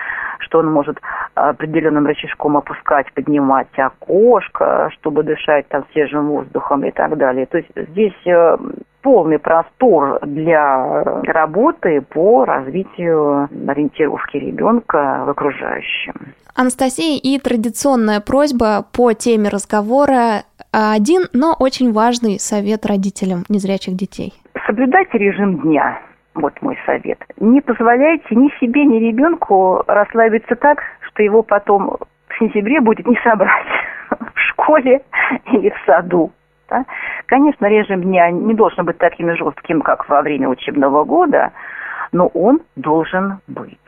что 0.43 0.59
он 0.59 0.71
может 0.71 1.01
определенным 1.35 2.07
рычажком 2.07 2.57
опускать, 2.57 3.13
поднимать 3.13 3.69
окошко, 3.77 4.91
чтобы 4.93 5.23
дышать 5.23 5.67
там 5.69 5.85
свежим 5.93 6.29
воздухом 6.29 6.85
и 6.85 6.91
так 6.91 7.17
далее. 7.17 7.47
То 7.47 7.59
есть 7.59 7.71
здесь 7.75 8.27
э, 8.27 8.57
полный 9.03 9.39
простор 9.39 10.19
для 10.23 11.03
работы 11.25 12.01
по 12.01 12.45
развитию 12.45 13.49
ориентировки 13.67 14.37
ребенка 14.37 15.25
в 15.27 15.31
окружающем. 15.31 16.15
Анастасия, 16.55 17.19
и 17.19 17.39
традиционная 17.39 18.21
просьба 18.21 18.85
по 18.93 19.15
теме 19.15 19.49
разговора 19.49 20.45
один, 20.71 21.23
но 21.33 21.57
очень 21.59 21.93
важный 21.93 22.39
совет 22.39 22.87
родителям 22.87 23.45
незрячих 23.49 23.95
детей. 23.95 24.33
Соблюдайте 24.67 25.19
режим 25.19 25.61
дня. 25.61 25.99
Вот 26.35 26.55
мой 26.63 26.79
совет. 26.87 27.19
Не 27.39 27.61
позволяйте 27.61 28.35
ни 28.35 28.49
себе, 28.59 28.85
ни 28.85 28.99
ребенку 28.99 29.83
расслабиться 29.87 30.57
так, 30.57 30.79
что 31.09 31.23
его 31.23 31.43
потом 31.43 31.99
в 32.29 32.39
сентябре 32.39 32.81
будет 32.81 33.07
не 33.07 33.19
собрать 33.23 33.67
в 34.11 34.39
школе 34.51 35.03
или 35.53 35.71
в 35.71 35.77
саду. 35.87 36.33
Да? 36.71 36.85
Конечно, 37.27 37.67
режим 37.67 38.03
дня 38.03 38.31
не 38.31 38.55
должен 38.55 38.85
быть 38.87 38.99
таким 38.99 39.35
жестким, 39.37 39.83
как 39.83 40.09
во 40.09 40.23
время 40.23 40.49
учебного 40.49 41.05
года, 41.05 41.53
но 42.13 42.29
он 42.29 42.61
должен 42.77 43.39
быть. 43.47 43.79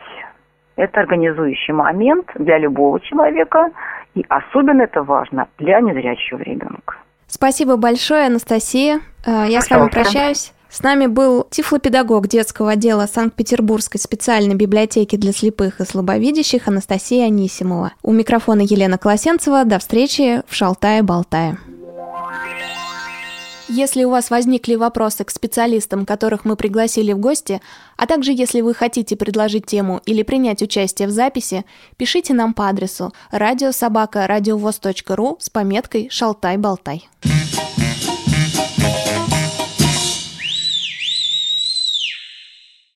Это 0.77 1.01
организующий 1.01 1.73
момент 1.73 2.31
для 2.35 2.59
любого 2.59 3.01
человека, 3.01 3.71
и 4.15 4.25
особенно 4.29 4.83
это 4.83 5.03
важно 5.03 5.47
для 5.59 5.81
незрячего 5.81 6.43
ребенка. 6.43 6.97
Спасибо 7.27 7.77
большое, 7.77 8.27
Анастасия. 8.27 8.97
Э, 9.27 9.47
я 9.49 9.61
Пожалуйста. 9.61 9.63
с 9.63 9.71
вами 9.71 9.91
прощаюсь. 9.91 10.53
С 10.75 10.83
нами 10.83 11.07
был 11.07 11.47
тифлопедагог 11.51 12.27
детского 12.27 12.73
отдела 12.73 13.07
Санкт-Петербургской 13.07 14.01
специальной 14.01 14.57
библиотеки 14.57 15.15
для 15.15 15.33
слепых 15.33 15.81
и 15.81 15.85
слабовидящих 15.85 16.67
Анастасия 16.67 17.27
Анисимова. 17.27 17.93
У 18.03 18.11
микрофона 18.11 18.63
Елена 18.63 18.99
Колосенцева. 18.99 19.65
До 19.65 19.79
встречи 19.79 20.43
в 20.49 20.53
Шалтае-Болтае. 20.53 21.59
Если 23.69 24.03
у 24.03 24.11
вас 24.11 24.31
возникли 24.31 24.75
вопросы 24.75 25.23
к 25.23 25.31
специалистам, 25.31 26.05
которых 26.05 26.45
мы 26.45 26.57
пригласили 26.57 27.13
в 27.13 27.19
гости, 27.19 27.61
а 27.97 28.09
также 28.09 28.33
если 28.33 28.61
вы 28.61 28.75
хотите 28.75 29.15
предложить 29.15 29.67
тему 29.67 30.01
или 30.07 30.25
принять 30.25 30.61
участие 30.61 31.07
в 31.07 31.13
записи, 31.13 31.65
пишите 31.97 32.35
нам 32.35 32.53
по 32.53 32.69
адресу 32.69 33.13
радиособака 33.31 34.27
радиовоз.ру 34.27 35.37
с 35.39 35.51
пометкой 35.51 36.09
«Шалтай-болтай». 36.11 37.09